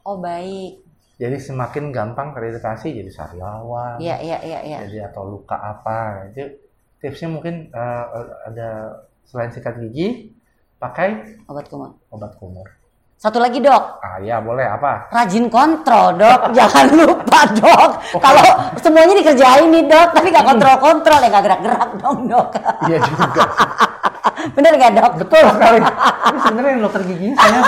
Oh 0.06 0.18
baik. 0.18 0.82
Jadi 1.18 1.34
semakin 1.42 1.90
gampang 1.90 2.30
teriritasi 2.30 2.94
jadi 2.94 3.10
sariawan, 3.10 3.98
Iya 3.98 4.22
iya 4.22 4.38
iya 4.46 4.60
iya. 4.62 4.78
jadi 4.86 5.10
atau 5.10 5.26
luka 5.26 5.58
apa. 5.58 6.30
Itu 6.30 6.54
tipsnya 7.02 7.26
mungkin 7.30 7.74
eh, 7.74 8.04
ada 8.46 9.02
selain 9.26 9.50
sikat 9.50 9.82
gigi, 9.82 10.30
pakai 10.78 11.42
Obat 11.50 11.66
kumur. 11.66 11.98
obat 12.14 12.32
kumur. 12.38 12.77
Satu 13.18 13.42
lagi 13.42 13.58
dok, 13.58 13.98
Ah 13.98 14.22
ya 14.22 14.38
boleh 14.38 14.62
apa? 14.62 15.10
rajin 15.10 15.50
kontrol 15.50 16.14
dok, 16.14 16.40
jangan 16.56 16.86
lupa 16.94 17.50
dok. 17.50 17.90
Kalau 18.14 18.46
semuanya 18.78 19.18
dikerjain 19.18 19.66
nih 19.74 19.90
dok, 19.90 20.14
tapi 20.14 20.30
nggak 20.30 20.46
kontrol-kontrol 20.46 21.18
ya 21.18 21.26
nggak 21.26 21.44
gerak-gerak 21.50 21.90
dong 21.98 22.30
dok. 22.30 22.46
Iya 22.86 23.02
juga. 23.02 23.42
Bener 24.54 24.70
nggak 24.70 24.92
dok? 25.02 25.12
Betul 25.18 25.50
sekali. 25.50 25.78
Ini 25.82 26.38
sebenarnya 26.46 26.70
yang 26.70 26.82
dokter 26.86 27.02
gigi 27.10 27.28
saya. 27.34 27.60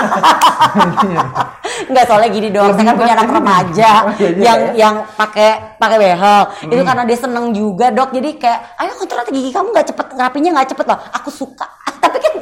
Iya. 1.02 1.22
Nggak 1.90 2.04
soalnya 2.06 2.30
gini 2.30 2.48
dok, 2.52 2.76
saya 2.76 2.84
kan 2.92 2.96
punya 2.98 3.14
anak 3.16 3.30
remaja 3.32 3.92
Oh, 4.04 4.12
iya, 4.20 4.28
iya, 4.30 4.42
yang 4.44 4.58
iya. 4.60 4.72
yang 4.76 4.94
pakai 5.16 5.80
pakai 5.80 5.96
behel. 5.96 6.42
Itu 6.68 6.82
karena 6.84 7.02
dia 7.08 7.18
seneng 7.18 7.50
juga 7.50 7.88
dok, 7.90 8.12
jadi 8.14 8.30
kayak 8.36 8.60
ayo 8.84 8.92
kontrol 9.00 9.24
gigi 9.32 9.50
kamu 9.50 9.72
nggak 9.72 9.86
cepet 9.90 10.06
ngerapinya 10.14 10.50
nggak 10.60 10.68
cepet 10.76 10.86
loh. 10.86 10.98
Aku 11.16 11.30
suka, 11.32 11.66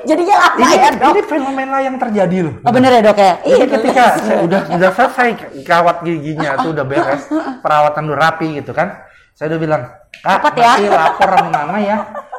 jadinya 0.09 0.37
lama 0.41 0.57
ini, 0.65 0.77
ya 0.81 0.91
dok. 0.97 1.13
ini 1.13 1.23
fenomena 1.29 1.77
yang 1.85 1.97
terjadi 2.01 2.37
loh. 2.49 2.55
Oh 2.65 2.73
bener 2.73 2.91
ya 2.97 3.01
dok 3.05 3.19
ya? 3.21 3.33
Jadi 3.45 3.67
ketika 3.69 4.05
saya 4.17 4.39
udah 4.49 4.61
udah 4.73 4.91
selesai 4.97 5.29
kawat 5.69 5.97
giginya 6.09 6.57
tuh 6.65 6.73
udah 6.73 6.85
beres, 6.89 7.29
perawatan 7.65 8.03
udah 8.09 8.19
rapi 8.19 8.59
gitu 8.65 8.73
kan. 8.73 9.05
Saya 9.37 9.55
udah 9.55 9.61
bilang, 9.61 9.83
"Kak, 10.25 10.41
Cepet 10.41 10.55
ya." 10.59 10.67
nanti 10.73 10.85
lapor 10.89 11.31
sama 11.31 11.51
mama 11.53 11.79
ya. 11.79 11.97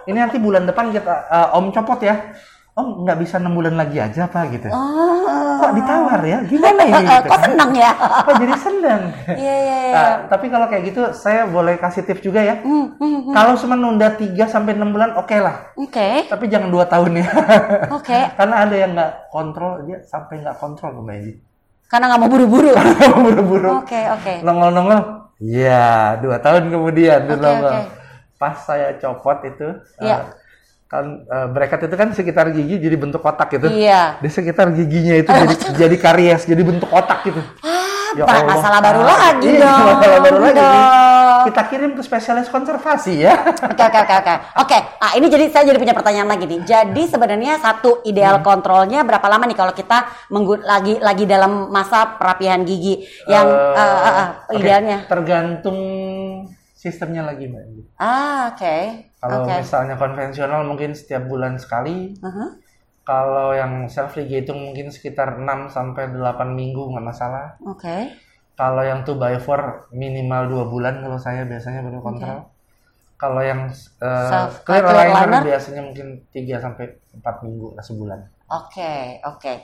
Ini 0.09 0.17
nanti 0.17 0.37
bulan 0.41 0.65
depan 0.65 0.89
kita 0.89 1.13
eh, 1.29 1.55
Om 1.55 1.65
copot 1.69 1.99
ya." 2.01 2.15
Om 2.73 3.03
nggak 3.03 3.19
bisa 3.19 3.37
enam 3.37 3.53
bulan 3.53 3.75
lagi 3.75 3.99
aja 3.99 4.23
pak 4.25 4.55
gitu. 4.55 4.69
Oh. 4.71 5.59
Kok 5.59 5.73
ditawar 5.75 6.21
ya? 6.23 6.39
Gimana 6.47 6.81
ini? 6.81 7.03
Gitu, 7.03 7.27
Kok 7.27 7.35
kan? 7.35 7.41
seneng 7.43 7.71
ya? 7.75 7.91
Kok 8.23 8.35
jadi 8.39 8.53
senang? 8.55 9.01
Iya 9.27 9.55
iya 9.59 9.77
iya. 9.83 9.91
Nah, 9.91 10.13
tapi 10.31 10.45
kalau 10.47 10.65
kayak 10.65 10.83
gitu 10.87 11.01
saya 11.11 11.43
boleh 11.43 11.75
kasih 11.75 12.07
tips 12.07 12.23
juga 12.23 12.39
ya. 12.39 12.63
Hmm, 12.63 12.95
hmm, 12.95 13.19
hmm. 13.27 13.33
Kalau 13.35 13.53
cuma 13.59 13.75
nunda 13.75 14.07
3 14.15 14.31
sampai 14.47 14.79
6 14.79 14.95
bulan 14.95 15.11
oke 15.19 15.35
lah. 15.35 15.75
Oke, 15.75 16.23
Tapi 16.25 16.45
jangan 16.47 16.71
2 16.71 16.87
tahun 16.87 17.11
ya. 17.19 17.27
oke. 17.99 18.19
Karena 18.39 18.55
ada 18.63 18.75
yang 18.75 18.91
nggak 18.95 19.11
kontrol, 19.27 19.83
dia 19.83 19.99
sampai 20.07 20.39
nggak 20.39 20.55
kontrol 20.55 21.03
Mbak 21.03 21.15
Eji. 21.19 21.33
Karena 21.91 22.05
nggak 22.07 22.19
mau 22.23 22.29
buru-buru. 22.31 22.71
Buru-buru. 23.19 23.69
Oke 23.83 23.99
oke. 24.07 24.33
Nongol-nongol. 24.39 24.99
Iya, 25.39 26.15
dua 26.19 26.39
tahun 26.39 26.71
kemudian 26.71 27.27
dia 27.27 27.35
Oke, 27.35 27.43
nongol. 27.43 27.71
oke. 27.75 27.83
Pas 28.35 28.55
saya 28.55 28.95
copot 28.95 29.35
itu, 29.43 29.67
Iya. 29.99 30.15
eh, 30.15 30.21
kan 30.89 31.21
uh, 31.29 31.45
bracket 31.53 31.85
itu 31.85 31.93
kan 31.93 32.09
sekitar 32.17 32.49
gigi 32.49 32.81
jadi 32.81 32.97
bentuk 32.97 33.21
kotak 33.21 33.53
gitu. 33.53 33.69
Iya. 33.69 34.17
Di 34.17 34.25
sekitar 34.25 34.73
giginya 34.73 35.21
itu 35.21 35.29
jadi 35.29 35.55
jadi 35.77 35.95
karies, 36.01 36.49
jadi 36.49 36.65
bentuk 36.65 36.89
kotak 36.89 37.29
gitu. 37.29 37.37
Ah, 37.61 38.17
ya 38.17 38.25
Allah, 38.25 38.57
masalah 38.57 38.79
baru 38.81 39.01
lagi 39.05 39.53
iya, 39.53 39.61
dong. 39.69 39.85
Masalah 39.85 40.19
baru 40.25 40.37
lagi. 40.41 40.65
Kita 41.39 41.61
kirim 41.69 41.91
ke 41.93 42.01
spesialis 42.01 42.49
konservasi 42.49 43.21
ya. 43.21 43.37
Oke 43.69 43.83
oke 43.85 43.99
oke 44.01 44.15
oke. 44.17 44.33
Oke, 44.65 44.77
ah 44.97 45.13
ini 45.13 45.29
jadi 45.29 45.45
saya 45.53 45.69
jadi 45.69 45.77
punya 45.77 45.93
pertanyaan 45.93 46.25
lagi 46.25 46.49
nih. 46.49 46.59
Jadi 46.65 47.03
sebenarnya 47.05 47.61
satu 47.61 48.01
ideal 48.09 48.41
hmm. 48.41 48.45
kontrolnya 48.49 49.05
berapa 49.05 49.29
lama 49.29 49.45
nih 49.45 49.57
kalau 49.61 49.77
kita 49.77 50.09
menggut 50.33 50.65
lagi 50.65 50.97
lagi 50.97 51.29
dalam 51.29 51.69
masa 51.69 52.17
perapihan 52.17 52.65
gigi 52.65 53.05
yang 53.29 53.45
uh, 53.45 53.77
uh, 53.77 53.93
uh, 53.93 54.15
uh, 54.17 54.57
idealnya? 54.57 55.05
Tergantung 55.05 55.77
sistemnya 56.73 57.29
lagi 57.29 57.45
mbak. 57.45 57.93
Ah 58.01 58.49
oke. 58.49 58.57
Okay. 58.57 59.08
Kalau 59.19 59.43
okay. 59.43 59.59
misalnya 59.59 59.95
konvensional 59.99 60.63
mungkin 60.63 60.95
setiap 60.95 61.27
bulan 61.27 61.59
sekali. 61.59 62.15
Uh 62.23 62.27
-huh. 62.27 62.49
Kalau 63.03 63.51
yang 63.51 63.89
self 63.91 64.15
ligating 64.15 64.69
mungkin 64.69 64.93
sekitar 64.93 65.41
6 65.41 65.73
sampai 65.73 66.13
8 66.13 66.55
minggu 66.55 66.93
nggak 66.93 67.03
masalah. 67.03 67.59
Oke. 67.67 67.83
Okay. 67.83 68.01
Kalau 68.55 68.83
yang 68.83 69.03
2 69.03 69.15
by 69.15 69.35
4 69.39 69.91
minimal 69.91 70.67
2 70.67 70.71
bulan 70.71 70.95
kalau 71.03 71.19
saya 71.19 71.43
biasanya 71.43 71.83
baru 71.83 71.99
kontrol. 71.99 72.39
Okay. 72.43 72.57
Kalau 73.19 73.41
yang 73.43 73.67
uh, 73.99 74.47
clear, 74.63 74.79
clear 74.79 75.11
aligner, 75.11 75.43
biasanya 75.43 75.81
mungkin 75.83 76.23
3 76.31 76.63
sampai 76.63 76.85
4 77.19 77.43
minggu 77.43 77.75
lah 77.75 77.83
sebulan. 77.83 78.19
Oke, 78.47 78.79
okay, 78.79 79.03
oke. 79.27 79.41
Okay. 79.43 79.57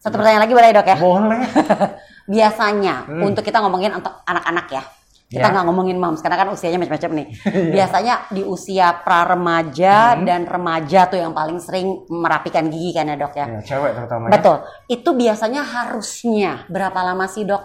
Satu 0.00 0.16
pertanyaan 0.16 0.48
lagi 0.48 0.56
boleh 0.56 0.70
dok 0.72 0.88
ya? 0.88 0.96
Boleh. 0.96 1.44
biasanya 2.24 3.04
hmm. 3.04 3.20
untuk 3.20 3.44
kita 3.44 3.60
ngomongin 3.60 3.92
untuk 3.92 4.12
anak-anak 4.24 4.66
ya 4.72 4.82
kita 5.24 5.48
ya. 5.48 5.52
nggak 5.56 5.64
ngomongin 5.66 5.96
moms 5.98 6.20
karena 6.20 6.36
kan 6.36 6.48
usianya 6.52 6.78
macam-macam 6.78 7.12
nih. 7.16 7.28
Iya. 7.54 7.70
Biasanya 7.70 8.14
di 8.34 8.42
usia 8.44 8.88
pra 9.02 9.24
remaja 9.24 10.14
hmm. 10.14 10.22
dan 10.26 10.42
remaja 10.44 11.06
tuh 11.08 11.18
yang 11.18 11.32
paling 11.32 11.58
sering 11.62 12.04
merapikan 12.12 12.68
gigi 12.68 12.92
kan 12.92 13.08
ya 13.08 13.16
dok 13.16 13.34
ya. 13.34 13.46
ya 13.48 13.60
cewek 13.64 13.92
terutama. 13.96 14.28
Betul. 14.28 14.56
Itu 14.90 15.10
biasanya 15.16 15.62
harusnya 15.64 16.68
berapa 16.68 16.98
lama 17.00 17.24
sih 17.30 17.46
dok? 17.48 17.62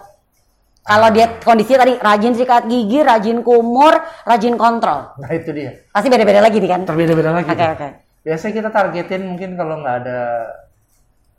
Kalau 0.80 1.08
dia 1.12 1.38
kondisi 1.44 1.76
tadi 1.76 1.94
rajin 2.00 2.32
sikat 2.32 2.64
gigi, 2.64 3.04
rajin 3.04 3.44
kumur, 3.44 4.00
rajin 4.24 4.56
kontrol. 4.56 5.12
Nah 5.20 5.30
itu 5.30 5.52
dia. 5.52 5.84
Pasti 5.92 6.08
beda-beda 6.08 6.40
lagi 6.40 6.56
nih 6.58 6.70
kan? 6.70 6.80
Terbeda-beda 6.88 7.30
lagi. 7.36 7.46
Oke 7.46 7.54
okay, 7.60 7.68
oke. 7.68 7.78
Okay. 7.78 7.90
Biasanya 8.20 8.52
kita 8.56 8.68
targetin 8.72 9.22
mungkin 9.28 9.50
kalau 9.60 9.80
nggak 9.84 9.96
ada 10.04 10.20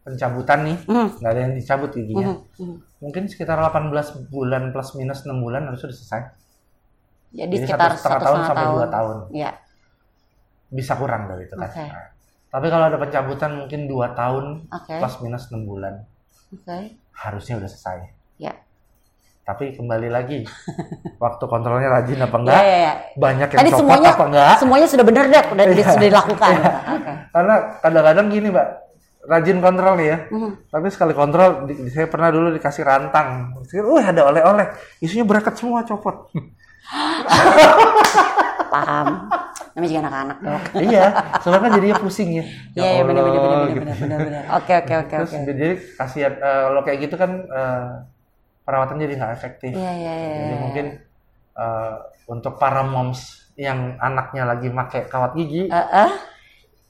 pencabutan 0.02 0.60
nih, 0.66 0.78
hmm. 0.90 1.08
nggak 1.22 1.30
mm. 1.30 1.36
ada 1.38 1.42
yang 1.46 1.54
dicabut 1.54 1.90
giginya. 1.94 2.34
Mm. 2.34 2.42
Mm. 2.58 2.78
Mungkin 3.02 3.24
sekitar 3.30 3.58
18 3.62 4.34
bulan 4.34 4.74
plus 4.74 4.98
minus 4.98 5.22
6 5.26 5.38
bulan 5.38 5.70
harus 5.70 5.82
sudah 5.82 5.96
selesai. 5.96 6.22
Jadi, 7.32 7.56
Jadi 7.56 7.56
sekitar 7.64 7.96
satu 7.96 8.02
setengah 8.02 8.22
tahun 8.22 8.40
sampai 8.44 8.66
dua 8.68 8.88
tahun. 8.92 9.18
Ya. 9.32 9.52
Bisa 10.68 10.94
kurang 11.00 11.32
dari 11.32 11.48
itu 11.48 11.56
kan. 11.56 11.70
Okay. 11.72 11.88
Nah, 11.88 12.06
tapi 12.52 12.68
kalau 12.68 12.86
ada 12.92 12.98
pencabutan 13.00 13.52
mungkin 13.56 13.88
dua 13.88 14.12
tahun 14.12 14.68
okay. 14.68 15.00
plus 15.00 15.16
minus 15.24 15.48
6 15.48 15.64
bulan. 15.64 16.04
Okay. 16.52 17.00
Harusnya 17.16 17.56
udah 17.64 17.70
selesai. 17.72 17.98
Ya. 18.36 18.52
Tapi 19.48 19.74
kembali 19.74 20.12
lagi, 20.12 20.44
waktu 21.24 21.44
kontrolnya 21.48 21.90
rajin 21.90 22.20
apa 22.20 22.38
enggak, 22.38 22.62
ya, 22.62 22.64
ya, 22.68 22.78
ya. 22.78 22.94
banyak 23.18 23.48
yang 23.50 23.60
Tadi 23.64 23.72
copot 23.72 23.82
semuanya, 23.82 24.12
apa 24.12 24.26
enggak. 24.28 24.56
Semuanya 24.60 24.88
sudah 24.92 25.06
benar 25.08 25.26
deh, 25.32 25.44
sudah, 25.52 25.66
ya. 25.66 25.86
sudah 25.88 26.08
dilakukan. 26.12 26.54
okay. 26.62 27.16
Karena 27.32 27.56
kadang-kadang 27.80 28.28
gini 28.28 28.48
mbak, 28.52 28.68
rajin 29.26 29.62
kontrol 29.62 29.94
nih 29.98 30.08
ya. 30.08 30.18
Mm. 30.34 30.52
Tapi 30.70 30.88
sekali 30.90 31.14
kontrol, 31.14 31.70
di, 31.70 31.90
saya 31.94 32.08
pernah 32.10 32.30
dulu 32.34 32.50
dikasih 32.54 32.84
rantang. 32.86 33.54
Wah 33.86 34.06
ada 34.06 34.22
oleh-oleh. 34.30 34.68
Isinya 35.02 35.26
bracket 35.28 35.56
semua 35.58 35.86
copot. 35.86 36.30
Paham. 38.74 39.30
Namanya 39.72 39.88
juga 39.88 40.02
anak-anak 40.04 40.38
dok. 40.44 40.62
iya, 40.84 41.06
soalnya 41.40 41.62
kan 41.64 41.72
jadinya 41.80 41.96
pusing 41.96 42.30
ya. 42.36 42.44
Iya, 42.76 42.90
iya 42.92 43.04
benar 43.08 43.24
benar 43.24 43.40
benar 43.40 43.68
gitu. 43.72 44.04
benar 44.04 44.20
benar. 44.20 44.44
Oke 44.60 44.74
oke 44.84 44.94
oke 45.08 45.16
oke. 45.24 45.38
Jadi 45.48 45.68
kasihan 45.96 46.34
uh, 46.44 46.62
kalau 46.68 46.82
kayak 46.84 47.00
gitu 47.08 47.16
kan 47.16 47.32
uh, 47.48 48.04
perawatan 48.68 49.00
jadi 49.00 49.16
nggak 49.16 49.32
efektif. 49.32 49.72
Iya 49.72 49.92
iya 49.96 50.12
iya. 50.12 50.36
Jadi 50.44 50.56
mungkin 50.60 50.86
uh, 51.56 52.04
untuk 52.28 52.60
para 52.60 52.84
moms 52.84 53.48
yang 53.56 53.96
anaknya 54.00 54.44
lagi 54.44 54.68
pakai 54.72 55.08
kawat 55.08 55.40
gigi, 55.40 55.72
uh 55.72 55.80
-uh 55.80 56.12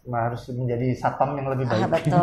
harus 0.09 0.49
menjadi 0.49 0.97
satpam 0.97 1.37
yang 1.37 1.53
lebih 1.53 1.69
baik. 1.69 1.85
Ah, 1.85 1.89
betul. 1.93 2.17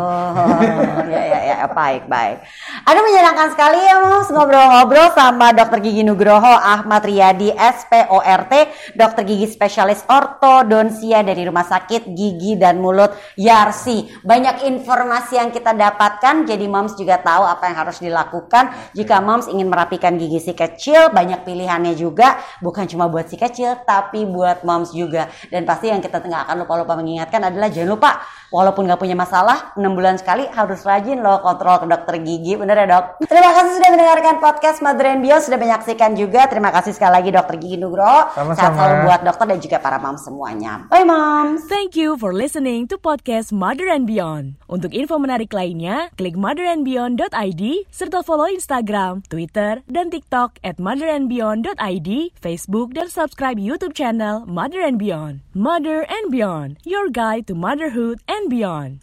ya, 1.15 1.23
ya, 1.23 1.39
ya, 1.47 1.57
baik, 1.71 2.11
baik. 2.11 2.43
Ada 2.83 2.99
menyenangkan 2.99 3.47
sekali 3.55 3.79
ya, 3.79 3.95
Mas, 4.03 4.27
ngobrol-ngobrol 4.27 5.15
sama 5.15 5.55
Dokter 5.55 5.79
Gigi 5.79 6.03
Nugroho 6.03 6.59
Ahmad 6.59 7.07
Riyadi, 7.07 7.55
SPORT, 7.55 8.53
Dokter 8.99 9.23
Gigi 9.23 9.47
Spesialis 9.47 10.03
Ortodonsia 10.11 11.23
dari 11.23 11.47
Rumah 11.47 11.63
Sakit 11.71 12.11
Gigi 12.11 12.59
dan 12.59 12.83
Mulut 12.83 13.15
Yarsi. 13.39 14.11
Banyak 14.27 14.67
informasi 14.67 15.39
yang 15.39 15.55
kita 15.55 15.71
dapatkan, 15.71 16.51
jadi 16.51 16.65
Moms 16.67 16.99
juga 16.99 17.15
tahu 17.23 17.47
apa 17.47 17.63
yang 17.71 17.77
harus 17.79 18.03
dilakukan. 18.03 18.91
Jika 18.91 19.23
Moms 19.23 19.47
ingin 19.47 19.71
merapikan 19.71 20.19
gigi 20.19 20.43
si 20.43 20.51
kecil, 20.51 21.15
banyak 21.15 21.47
pilihannya 21.47 21.95
juga. 21.95 22.43
Bukan 22.59 22.91
cuma 22.91 23.07
buat 23.07 23.31
si 23.31 23.39
kecil, 23.39 23.87
tapi 23.87 24.27
buat 24.27 24.67
Moms 24.67 24.91
juga. 24.91 25.31
Dan 25.47 25.63
pasti 25.63 25.87
yang 25.87 26.03
kita 26.03 26.19
nggak 26.19 26.43
akan 26.43 26.55
lupa-lupa 26.67 26.99
mengingatkan 26.99 27.39
adalah 27.47 27.68
jangan 27.71 27.95
lupa 27.95 28.11
walaupun 28.53 28.85
nggak 28.89 29.01
punya 29.01 29.17
masalah 29.17 29.73
6 29.77 29.81
bulan 29.93 30.17
sekali 30.17 30.45
harus 30.49 30.81
rajin 30.85 31.21
loh 31.21 31.41
kontrol 31.41 31.81
ke 31.81 31.85
dokter 31.89 32.15
gigi. 32.21 32.53
Bener 32.59 32.75
ya 32.83 32.85
dok? 32.85 33.25
Terima 33.25 33.51
kasih 33.55 33.71
sudah 33.79 33.89
mendengarkan 33.93 34.35
podcast 34.43 34.77
Mother 34.83 35.07
and 35.09 35.21
Bio 35.25 35.37
sudah 35.41 35.57
menyaksikan 35.57 36.13
juga. 36.13 36.45
Terima 36.51 36.69
kasih 36.69 36.93
sekali 36.93 37.13
lagi 37.21 37.29
dokter 37.33 37.55
gigi 37.57 37.77
Nugroho. 37.77 38.33
Sehat 38.53 38.75
selalu 38.75 38.95
buat 39.07 39.21
dokter 39.23 39.45
dan 39.49 39.59
juga 39.61 39.77
para 39.81 39.97
mom 40.01 40.17
semuanya. 40.19 40.85
Bye 40.91 41.07
mom 41.07 41.61
thank 41.69 41.95
you 41.95 42.17
for 42.17 42.33
listening 42.33 42.89
to 42.89 42.97
podcast 42.97 43.53
Mother 43.53 43.87
and 43.87 44.09
Beyond. 44.09 44.57
Untuk 44.69 44.93
info 44.93 45.17
menarik 45.21 45.53
lainnya 45.53 46.09
klik 46.17 46.37
motherandbeyond.id 46.37 47.63
serta 47.89 48.21
follow 48.25 48.49
Instagram 48.49 49.25
Twitter 49.29 49.81
dan 49.89 50.09
TikTok 50.09 50.61
at 50.61 50.77
motherandbeyond.id 50.77 52.09
Facebook 52.37 52.93
dan 52.93 53.07
subscribe 53.09 53.57
YouTube 53.57 53.93
channel 53.93 54.45
Mother 54.45 54.81
and 54.81 54.97
Beyond. 54.97 55.41
Mother 55.53 56.05
and 56.05 56.29
Beyond 56.33 56.81
your 56.85 57.09
guide 57.09 57.49
to 57.49 57.53
motherhood 57.57 58.21
and 58.39 58.49
beyond. 58.49 59.01